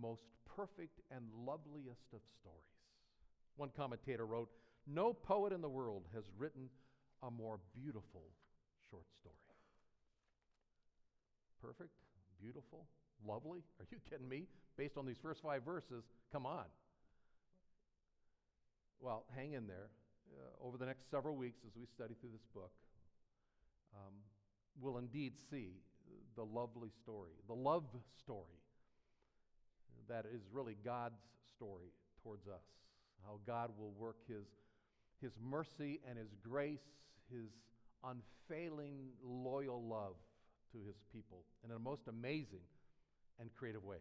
most 0.00 0.22
perfect 0.56 1.00
and 1.10 1.24
loveliest 1.46 2.12
of 2.14 2.20
stories. 2.40 2.64
One 3.56 3.70
commentator 3.76 4.26
wrote, 4.26 4.48
No 4.86 5.12
poet 5.12 5.52
in 5.52 5.60
the 5.60 5.68
world 5.68 6.04
has 6.14 6.24
written 6.38 6.68
a 7.26 7.30
more 7.30 7.58
beautiful 7.74 8.22
short 8.90 9.06
story. 9.20 9.34
Perfect, 11.62 11.90
beautiful, 12.40 12.86
lovely? 13.26 13.60
Are 13.80 13.86
you 13.90 13.98
kidding 14.08 14.28
me? 14.28 14.44
Based 14.76 14.96
on 14.96 15.06
these 15.06 15.18
first 15.22 15.42
five 15.42 15.62
verses, 15.62 16.04
come 16.32 16.46
on. 16.46 16.64
Well, 19.00 19.24
hang 19.34 19.52
in 19.52 19.66
there. 19.66 19.88
Uh, 20.32 20.66
over 20.66 20.76
the 20.76 20.86
next 20.86 21.10
several 21.10 21.36
weeks, 21.36 21.60
as 21.66 21.76
we 21.76 21.86
study 21.86 22.14
through 22.20 22.30
this 22.32 22.46
book, 22.54 22.72
um, 23.94 24.14
we'll 24.80 24.98
indeed 24.98 25.34
see 25.50 25.76
the 26.36 26.44
lovely 26.44 26.90
story, 27.02 27.30
the 27.46 27.54
love 27.54 27.84
story 28.18 28.58
that 30.08 30.26
is 30.26 30.42
really 30.52 30.76
God's 30.84 31.20
story 31.54 31.92
towards 32.22 32.46
us. 32.48 32.64
How 33.24 33.38
God 33.46 33.70
will 33.78 33.92
work 33.92 34.16
His, 34.28 34.46
his 35.20 35.32
mercy 35.42 36.00
and 36.08 36.18
His 36.18 36.34
grace, 36.42 36.82
His 37.30 37.50
unfailing, 38.04 39.10
loyal 39.22 39.82
love 39.82 40.16
to 40.72 40.78
His 40.78 40.96
people 41.12 41.44
in 41.64 41.70
a 41.70 41.78
most 41.78 42.02
amazing 42.08 42.64
and 43.40 43.52
creative 43.54 43.84
way. 43.84 43.98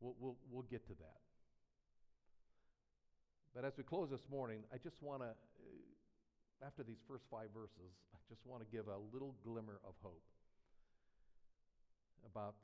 We'll, 0.00 0.14
we'll, 0.18 0.36
we'll 0.50 0.66
get 0.70 0.86
to 0.88 0.94
that. 0.94 1.20
But 3.54 3.64
as 3.64 3.76
we 3.76 3.84
close 3.84 4.08
this 4.10 4.26
morning, 4.30 4.64
I 4.72 4.78
just 4.78 4.96
want 5.02 5.20
to, 5.20 5.28
uh, 5.28 6.66
after 6.66 6.82
these 6.82 7.04
first 7.06 7.24
five 7.30 7.48
verses, 7.52 7.92
I 8.14 8.18
just 8.28 8.40
want 8.46 8.62
to 8.64 8.68
give 8.74 8.88
a 8.88 8.96
little 9.12 9.34
glimmer 9.44 9.78
of 9.84 9.92
hope 10.02 10.24
about 12.24 12.54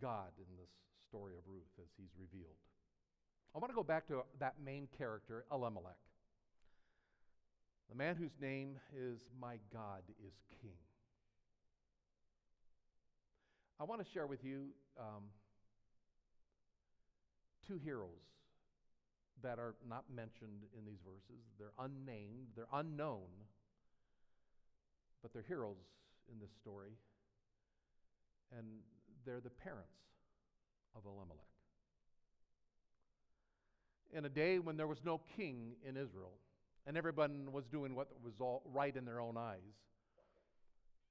God 0.00 0.28
in 0.36 0.44
this 0.60 0.68
story 1.08 1.32
of 1.38 1.44
Ruth 1.48 1.72
as 1.80 1.88
he's 1.96 2.12
revealed. 2.20 2.56
I 3.54 3.58
want 3.58 3.70
to 3.70 3.76
go 3.76 3.82
back 3.82 4.06
to 4.08 4.22
that 4.40 4.54
main 4.64 4.88
character, 4.96 5.44
Elimelech, 5.50 6.00
the 7.88 7.96
man 7.96 8.16
whose 8.16 8.32
name 8.40 8.76
is 8.96 9.18
My 9.40 9.58
God 9.72 10.02
is 10.26 10.32
King. 10.60 10.76
I 13.80 13.84
want 13.84 14.04
to 14.04 14.12
share 14.12 14.26
with 14.26 14.44
you 14.44 14.68
um, 14.98 15.24
two 17.66 17.78
heroes 17.82 18.08
that 19.42 19.58
are 19.58 19.74
not 19.88 20.04
mentioned 20.14 20.62
in 20.78 20.84
these 20.84 21.00
verses. 21.04 21.42
They're 21.58 21.72
unnamed, 21.78 22.48
they're 22.54 22.68
unknown, 22.72 23.28
but 25.20 25.32
they're 25.32 25.44
heroes 25.46 25.76
in 26.32 26.38
this 26.40 26.50
story. 26.60 26.92
And 28.56 28.66
they're 29.24 29.40
the 29.40 29.50
parents 29.50 29.90
of 30.94 31.04
Elimelech. 31.04 31.38
In 34.12 34.26
a 34.26 34.28
day 34.28 34.58
when 34.58 34.76
there 34.76 34.86
was 34.86 34.98
no 35.04 35.20
king 35.36 35.72
in 35.86 35.96
Israel, 35.96 36.34
and 36.86 36.96
everyone 36.96 37.52
was 37.52 37.64
doing 37.66 37.94
what 37.94 38.08
was 38.24 38.34
all 38.40 38.62
right 38.72 38.94
in 38.96 39.04
their 39.04 39.20
own 39.20 39.36
eyes, 39.36 39.60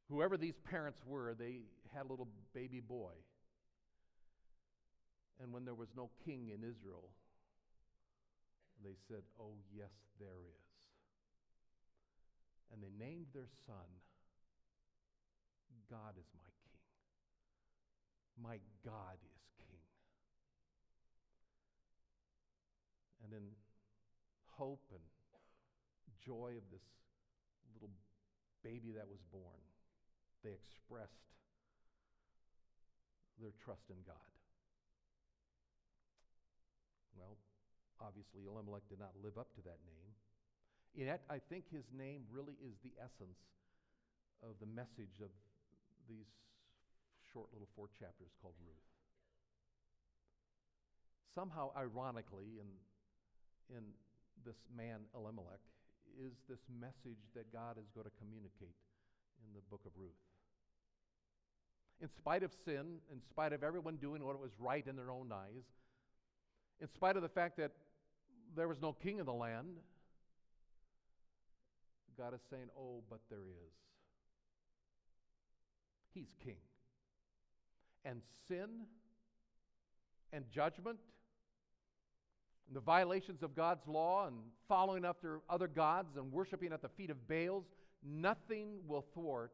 whoever 0.09 0.37
these 0.37 0.57
parents 0.69 0.99
were, 1.05 1.33
they 1.33 1.61
had 1.93 2.05
a 2.05 2.09
little 2.09 2.27
baby 2.53 2.81
boy. 2.81 3.13
And 5.41 5.53
when 5.53 5.65
there 5.65 5.75
was 5.75 5.89
no 5.95 6.09
king 6.25 6.49
in 6.49 6.63
Israel, 6.63 7.09
they 8.83 8.95
said, 9.07 9.23
Oh, 9.39 9.53
yes, 9.75 9.91
there 10.19 10.27
is. 10.27 10.61
And 12.73 12.81
they 12.83 12.91
named 13.03 13.27
their 13.33 13.49
son, 13.65 13.87
God 15.89 16.15
is 16.17 16.25
my 16.35 16.49
king. 16.63 16.79
My 18.41 18.57
God 18.85 19.17
is 19.19 19.41
king. 19.57 19.83
And 23.25 23.33
in 23.33 23.43
hope 24.57 24.83
and 24.91 25.01
joy 26.25 26.55
of 26.57 26.65
this 26.71 26.85
little 27.73 27.91
baby 28.63 28.93
that 28.95 29.07
was 29.09 29.19
born, 29.31 29.61
they 30.43 30.53
expressed 30.53 31.29
their 33.41 33.53
trust 33.63 33.89
in 33.89 33.97
God. 34.05 34.31
Well, 37.17 37.37
obviously, 37.99 38.45
Elimelech 38.45 38.85
did 38.89 38.99
not 38.99 39.13
live 39.21 39.37
up 39.37 39.53
to 39.57 39.61
that 39.65 39.81
name. 39.85 40.13
Yet, 40.93 41.21
I 41.29 41.39
think 41.39 41.65
his 41.71 41.85
name 41.95 42.27
really 42.29 42.57
is 42.61 42.77
the 42.83 42.93
essence 42.99 43.39
of 44.43 44.59
the 44.59 44.67
message 44.67 45.21
of 45.21 45.29
these 46.09 46.27
short 47.31 47.47
little 47.53 47.69
four 47.75 47.87
chapters 47.97 48.33
called 48.41 48.55
Ruth. 48.59 48.87
Somehow, 51.33 51.71
ironically, 51.77 52.59
in, 52.59 52.67
in 53.71 53.83
this 54.43 54.57
man, 54.75 55.07
Elimelech, 55.15 55.63
is 56.19 56.33
this 56.49 56.59
message 56.79 57.21
that 57.35 57.51
God 57.51 57.77
is 57.77 57.89
going 57.93 58.05
to 58.05 58.11
communicate 58.19 58.75
in 59.45 59.53
the 59.53 59.61
book 59.69 59.81
of 59.85 59.91
Ruth. 59.97 60.11
In 62.01 62.09
spite 62.09 62.43
of 62.43 62.51
sin, 62.65 62.97
in 63.11 63.21
spite 63.29 63.53
of 63.53 63.63
everyone 63.63 63.97
doing 63.97 64.23
what 64.23 64.39
was 64.39 64.51
right 64.59 64.85
in 64.85 64.95
their 64.95 65.11
own 65.11 65.31
eyes, 65.31 65.65
in 66.79 66.87
spite 66.87 67.15
of 67.15 67.21
the 67.21 67.29
fact 67.29 67.57
that 67.57 67.71
there 68.55 68.67
was 68.67 68.81
no 68.81 68.91
king 68.91 69.19
in 69.19 69.25
the 69.25 69.33
land, 69.33 69.77
God 72.17 72.33
is 72.33 72.41
saying, 72.49 72.67
Oh, 72.77 73.03
but 73.09 73.19
there 73.29 73.39
is. 73.39 73.73
He's 76.13 76.33
king. 76.43 76.57
And 78.03 78.21
sin 78.47 78.87
and 80.33 80.45
judgment 80.51 80.97
and 82.71 82.77
the 82.77 82.85
violations 82.85 83.43
of 83.43 83.53
God's 83.53 83.85
law 83.85 84.27
and 84.27 84.37
following 84.69 85.03
after 85.03 85.41
other 85.49 85.67
gods 85.67 86.15
and 86.15 86.31
worshiping 86.31 86.71
at 86.71 86.81
the 86.81 86.87
feet 86.87 87.09
of 87.09 87.27
Baals, 87.27 87.65
nothing 88.01 88.79
will 88.87 89.05
thwart 89.13 89.51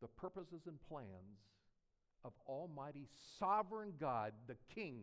the 0.00 0.06
purposes 0.06 0.60
and 0.68 0.78
plans 0.88 1.40
of 2.24 2.32
Almighty 2.46 3.08
Sovereign 3.40 3.92
God, 3.98 4.34
the 4.46 4.54
King, 4.72 5.00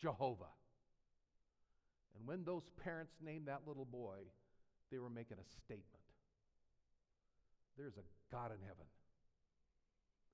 Jehovah. 0.00 0.44
And 2.16 2.26
when 2.26 2.42
those 2.42 2.70
parents 2.82 3.12
named 3.22 3.48
that 3.48 3.60
little 3.66 3.84
boy, 3.84 4.20
they 4.90 4.98
were 4.98 5.10
making 5.10 5.36
a 5.36 5.44
statement. 5.62 5.84
There's 7.76 7.98
a 7.98 8.34
God 8.34 8.50
in 8.52 8.62
heaven. 8.62 8.86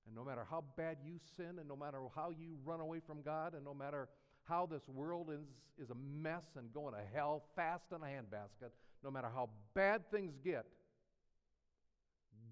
And 0.07 0.15
no 0.15 0.23
matter 0.23 0.45
how 0.49 0.63
bad 0.77 0.99
you 1.03 1.19
sin, 1.35 1.59
and 1.59 1.67
no 1.67 1.75
matter 1.75 1.99
how 2.15 2.29
you 2.29 2.55
run 2.63 2.79
away 2.79 3.01
from 3.05 3.23
God, 3.23 3.55
and 3.55 3.65
no 3.65 3.73
matter 3.73 4.07
how 4.45 4.65
this 4.65 4.87
world 4.87 5.29
is, 5.31 5.45
is 5.83 5.89
a 5.89 5.95
mess 5.95 6.43
and 6.57 6.73
going 6.73 6.93
to 6.93 6.99
hell 7.13 7.43
fast 7.55 7.85
in 7.91 8.01
a 8.01 8.05
handbasket, 8.05 8.71
no 9.03 9.11
matter 9.11 9.29
how 9.33 9.49
bad 9.73 10.09
things 10.11 10.33
get, 10.43 10.65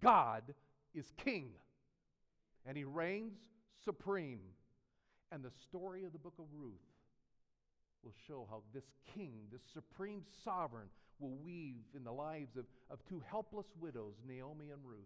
God 0.02 0.44
is 0.94 1.12
king. 1.24 1.52
And 2.66 2.78
he 2.78 2.84
reigns 2.84 3.34
supreme. 3.84 4.40
And 5.32 5.44
the 5.44 5.52
story 5.64 6.04
of 6.04 6.12
the 6.12 6.20
book 6.20 6.34
of 6.40 6.46
Ruth 6.54 6.74
will 8.04 8.14
show 8.28 8.48
how 8.50 8.64
this 8.74 8.84
king, 9.14 9.34
this 9.52 9.62
supreme 9.74 10.24
sovereign, 10.44 10.88
will 11.20 11.38
weave 11.44 11.84
in 11.96 12.04
the 12.04 12.12
lives 12.12 12.58
of, 12.58 12.66
of 12.90 13.00
two 13.08 13.22
helpless 13.30 13.68
widows, 13.80 14.16
Naomi 14.28 14.72
and 14.72 14.82
Ruth, 14.84 14.98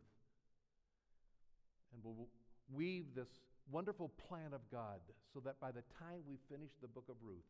and 1.94 2.04
will 2.04 2.28
weave 2.74 3.06
this 3.16 3.28
wonderful 3.72 4.12
plan 4.30 4.54
of 4.54 4.62
God 4.72 5.00
so 5.34 5.40
that 5.42 5.60
by 5.60 5.72
the 5.72 5.84
time 6.00 6.22
we 6.28 6.38
finish 6.50 6.72
the 6.82 6.88
book 6.88 7.06
of 7.10 7.16
Ruth, 7.22 7.50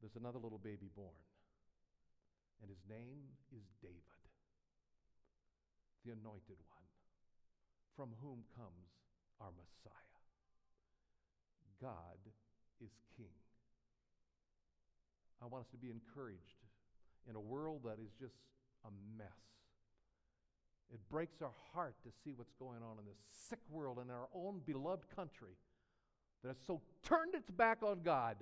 there's 0.00 0.16
another 0.16 0.38
little 0.38 0.60
baby 0.60 0.90
born. 0.94 1.20
And 2.60 2.70
his 2.70 2.80
name 2.88 3.36
is 3.52 3.64
David, 3.82 4.22
the 6.04 6.12
anointed 6.12 6.56
one, 6.72 6.88
from 7.96 8.16
whom 8.22 8.44
comes 8.56 8.88
our 9.40 9.52
Messiah. 9.52 10.16
God 11.80 12.20
is 12.80 12.92
king. 13.16 13.36
I 15.42 15.46
want 15.46 15.64
us 15.64 15.70
to 15.72 15.76
be 15.76 15.90
encouraged 15.90 16.64
in 17.28 17.36
a 17.36 17.40
world 17.40 17.82
that 17.84 18.00
is 18.00 18.12
just 18.18 18.40
a 18.84 18.90
mess. 19.18 19.65
It 20.92 21.00
breaks 21.10 21.42
our 21.42 21.54
heart 21.74 21.96
to 22.04 22.10
see 22.24 22.32
what's 22.34 22.54
going 22.58 22.82
on 22.82 22.98
in 22.98 23.04
this 23.06 23.18
sick 23.48 23.58
world 23.70 23.98
in 24.02 24.10
our 24.10 24.28
own 24.34 24.60
beloved 24.64 25.04
country 25.14 25.56
that 26.42 26.48
has 26.48 26.58
so 26.66 26.80
turned 27.02 27.34
its 27.34 27.50
back 27.50 27.82
on 27.82 28.02
God 28.02 28.36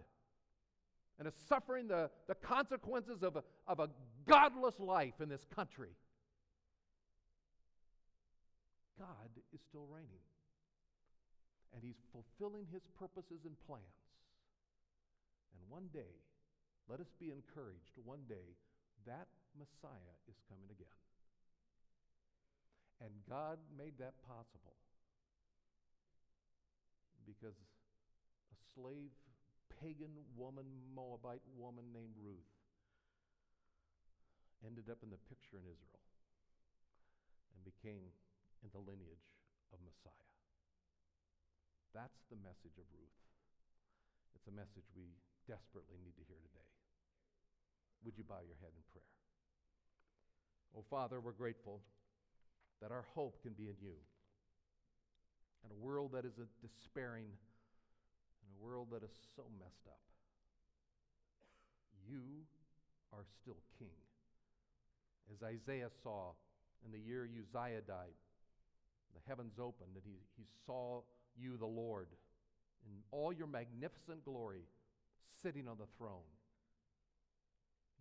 and 1.19 1.29
is 1.29 1.35
suffering 1.49 1.89
the, 1.89 2.11
the 2.29 2.35
consequences 2.35 3.23
of 3.23 3.37
a, 3.37 3.45
of 3.67 3.81
a 3.81 3.89
godless 4.27 4.79
life 4.79 5.21
in 5.21 5.29
this 5.29 5.45
country. 5.55 5.91
God 8.99 9.31
is 9.53 9.61
still 9.69 9.87
reigning. 9.89 10.23
And 11.75 11.83
He's 11.83 12.03
fulfilling 12.13 12.67
His 12.73 12.83
purposes 12.99 13.45
and 13.45 13.55
plans. 13.67 13.83
And 15.55 15.71
one 15.71 15.89
day, 15.93 16.23
let 16.89 17.01
us 17.01 17.09
be 17.19 17.33
encouraged, 17.33 17.97
one 18.05 18.23
day, 18.29 18.55
that 19.07 19.29
Messiah 19.59 20.15
is 20.29 20.37
coming 20.49 20.69
again. 20.71 21.04
And 23.03 23.11
God 23.29 23.59
made 23.77 23.99
that 23.99 24.15
possible 24.23 24.79
because 27.27 27.57
a 28.53 28.59
slave, 28.77 29.11
pagan 29.81 30.13
woman, 30.37 30.65
Moabite 30.95 31.45
woman 31.57 31.89
named 31.93 32.15
Ruth 32.21 32.53
ended 34.65 34.89
up 34.89 35.01
in 35.05 35.13
the 35.13 35.21
picture 35.29 35.61
in 35.61 35.67
Israel 35.69 36.05
and 37.53 37.61
became 37.65 38.09
in 38.65 38.73
the 38.73 38.81
lineage 38.81 39.29
of 39.73 39.81
Messiah. 39.85 40.31
That's 41.93 42.25
the 42.33 42.41
message 42.41 42.81
of 42.81 42.89
Ruth. 42.97 43.21
It's 44.35 44.49
a 44.49 44.55
message 44.57 44.89
we 44.97 45.15
desperately 45.47 46.01
need 46.01 46.17
to 46.17 46.25
hear 46.27 46.41
today. 46.41 46.71
Would 48.03 48.17
you 48.17 48.25
bow 48.25 48.41
your 48.45 48.59
head 48.61 48.73
in 48.73 48.85
prayer? 48.93 49.15
Oh, 50.77 50.85
Father, 50.91 51.21
we're 51.21 51.37
grateful 51.37 51.81
that 52.83 52.91
our 52.91 53.05
hope 53.15 53.43
can 53.43 53.53
be 53.53 53.65
in 53.65 53.77
you. 53.81 53.97
In 55.65 55.71
a 55.71 55.85
world 55.85 56.13
that 56.13 56.25
is 56.25 56.39
a 56.39 56.47
despairing, 56.67 57.25
in 57.25 58.49
a 58.53 58.65
world 58.65 58.89
that 58.93 59.03
is 59.03 59.13
so 59.37 59.45
messed 59.59 59.87
up, 59.87 60.01
you 62.09 62.45
are 63.13 63.25
still 63.41 63.57
king. 63.79 63.97
As 65.33 65.43
Isaiah 65.43 65.91
saw 66.03 66.33
in 66.85 66.93
the 66.93 66.99
year 66.99 67.25
Uzziah 67.25 67.81
died, 67.87 68.19
the 69.15 69.21
heavens 69.27 69.55
opened 69.59 69.95
and 69.95 70.05
he, 70.05 70.19
he 70.37 70.45
saw 70.67 71.01
you, 71.37 71.57
the 71.57 71.67
Lord, 71.67 72.09
in 72.87 73.01
all 73.11 73.33
your 73.33 73.47
magnificent 73.47 74.25
glory, 74.25 74.67
sitting 75.43 75.67
on 75.69 75.79
the 75.79 75.89
throne. 75.97 76.29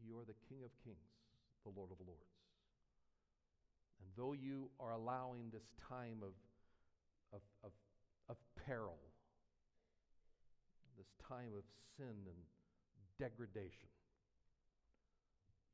You 0.06 0.20
are 0.20 0.26
the 0.26 0.36
King 0.50 0.64
of 0.66 0.72
Kings, 0.84 0.98
the 1.64 1.72
Lord 1.72 1.92
of 1.92 1.98
Lords. 2.06 2.33
And 4.04 4.12
though 4.20 4.36
you 4.36 4.68
are 4.84 4.92
allowing 4.92 5.48
this 5.48 5.64
time 5.88 6.20
of, 6.20 6.36
of, 7.32 7.40
of, 7.64 7.72
of 8.28 8.36
peril, 8.68 9.00
this 11.00 11.08
time 11.24 11.56
of 11.56 11.64
sin 11.96 12.28
and 12.28 12.40
degradation, 13.16 13.88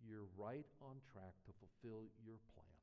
you're 0.06 0.30
right 0.38 0.70
on 0.78 1.02
track 1.10 1.34
to 1.50 1.52
fulfill 1.58 2.06
your 2.22 2.38
plan. 2.54 2.78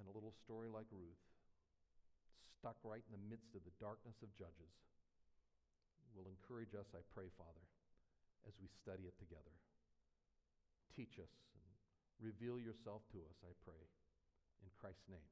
And 0.00 0.08
a 0.08 0.16
little 0.16 0.32
story 0.48 0.72
like 0.72 0.88
Ruth, 0.88 1.20
stuck 2.56 2.80
right 2.88 3.04
in 3.04 3.12
the 3.12 3.24
midst 3.28 3.52
of 3.52 3.68
the 3.68 3.76
darkness 3.76 4.16
of 4.24 4.32
Judges, 4.40 4.72
will 6.16 6.32
encourage 6.32 6.72
us, 6.72 6.88
I 6.96 7.04
pray, 7.12 7.28
Father, 7.36 7.68
as 8.48 8.56
we 8.56 8.72
study 8.80 9.04
it 9.04 9.14
together. 9.20 9.52
Teach 10.96 11.20
us 11.20 11.30
reveal 12.20 12.60
yourself 12.60 13.02
to 13.12 13.18
us, 13.30 13.38
I 13.42 13.52
pray. 13.64 13.82
In 14.62 14.70
Christ's 14.80 15.08
name, 15.08 15.28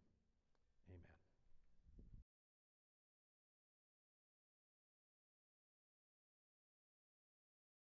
amen. 0.90 1.21